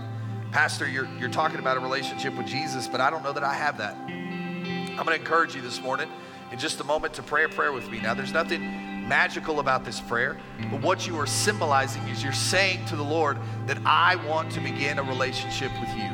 Pastor, 0.52 0.90
you're, 0.90 1.08
you're 1.20 1.30
talking 1.30 1.60
about 1.60 1.78
a 1.78 1.80
relationship 1.80 2.36
with 2.36 2.48
Jesus, 2.48 2.88
but 2.88 3.00
I 3.00 3.12
don't 3.12 3.22
know 3.22 3.34
that 3.34 3.44
I 3.44 3.54
have 3.54 3.78
that. 3.78 3.96
I'm 4.08 4.96
going 4.96 5.10
to 5.10 5.14
encourage 5.14 5.54
you 5.54 5.62
this 5.62 5.80
morning 5.80 6.10
in 6.52 6.58
just 6.58 6.80
a 6.80 6.84
moment 6.84 7.14
to 7.14 7.22
pray 7.22 7.44
a 7.44 7.50
prayer 7.50 7.72
with 7.72 7.88
me. 7.92 8.02
Now, 8.02 8.16
there's 8.16 8.34
nothing 8.34 8.62
magical 9.08 9.60
about 9.60 9.86
this 9.86 10.02
prayer, 10.02 10.40
but 10.72 10.82
what 10.82 11.06
you 11.06 11.20
are 11.20 11.28
symbolizing 11.28 12.02
is 12.08 12.24
you're 12.24 12.34
saying 12.34 12.84
to 12.88 12.96
the 12.96 13.04
Lord 13.04 13.38
that 13.68 13.78
I 13.86 14.16
want 14.28 14.52
to 14.54 14.60
begin 14.60 14.98
a 14.98 15.04
relationship 15.04 15.72
with 15.80 15.90
you. 15.90 16.10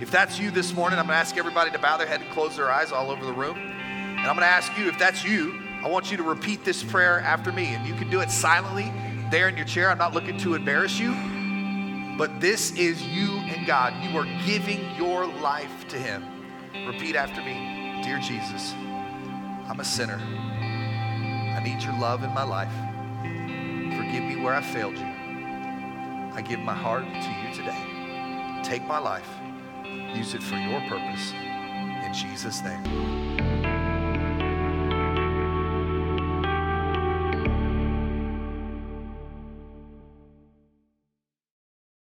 If 0.00 0.10
that's 0.10 0.38
you 0.38 0.50
this 0.50 0.72
morning, 0.72 0.98
I'm 0.98 1.04
going 1.04 1.16
to 1.16 1.20
ask 1.20 1.36
everybody 1.36 1.70
to 1.72 1.78
bow 1.78 1.98
their 1.98 2.06
head 2.06 2.22
and 2.22 2.30
close 2.30 2.56
their 2.56 2.70
eyes 2.70 2.90
all 2.90 3.10
over 3.10 3.26
the 3.26 3.34
room. 3.34 3.58
And 3.58 4.20
I'm 4.20 4.34
going 4.34 4.38
to 4.38 4.46
ask 4.46 4.74
you, 4.78 4.88
if 4.88 4.98
that's 4.98 5.22
you, 5.26 5.60
I 5.82 5.88
want 5.88 6.10
you 6.10 6.16
to 6.16 6.22
repeat 6.22 6.64
this 6.64 6.82
prayer 6.82 7.20
after 7.20 7.52
me. 7.52 7.74
And 7.74 7.86
you 7.86 7.92
can 7.92 8.08
do 8.08 8.20
it 8.20 8.30
silently 8.30 8.90
there 9.30 9.48
in 9.48 9.56
your 9.56 9.66
chair. 9.66 9.90
I'm 9.90 9.98
not 9.98 10.14
looking 10.14 10.38
to 10.38 10.54
embarrass 10.54 10.98
you, 10.98 11.14
but 12.16 12.40
this 12.40 12.72
is 12.76 13.02
you 13.02 13.38
and 13.38 13.66
God. 13.66 13.94
You 14.02 14.16
are 14.18 14.26
giving 14.46 14.94
your 14.96 15.26
life 15.26 15.88
to 15.88 15.96
Him. 15.96 16.24
Repeat 16.86 17.16
after 17.16 17.42
me 17.42 17.74
Dear 18.04 18.18
Jesus, 18.18 18.74
I'm 19.66 19.80
a 19.80 19.84
sinner. 19.84 20.18
I 20.18 21.60
need 21.64 21.82
your 21.82 21.98
love 21.98 22.22
in 22.22 22.34
my 22.34 22.42
life. 22.42 22.74
Forgive 23.96 24.24
me 24.24 24.36
where 24.36 24.52
I 24.52 24.60
failed 24.60 24.98
you. 24.98 25.06
I 26.34 26.44
give 26.46 26.60
my 26.60 26.74
heart 26.74 27.04
to 27.04 27.30
you 27.30 27.54
today. 27.54 28.62
Take 28.62 28.86
my 28.86 28.98
life, 28.98 29.30
use 30.14 30.34
it 30.34 30.42
for 30.42 30.56
your 30.56 30.80
purpose. 30.80 31.32
In 31.32 32.12
Jesus' 32.12 32.60
name. 32.60 33.53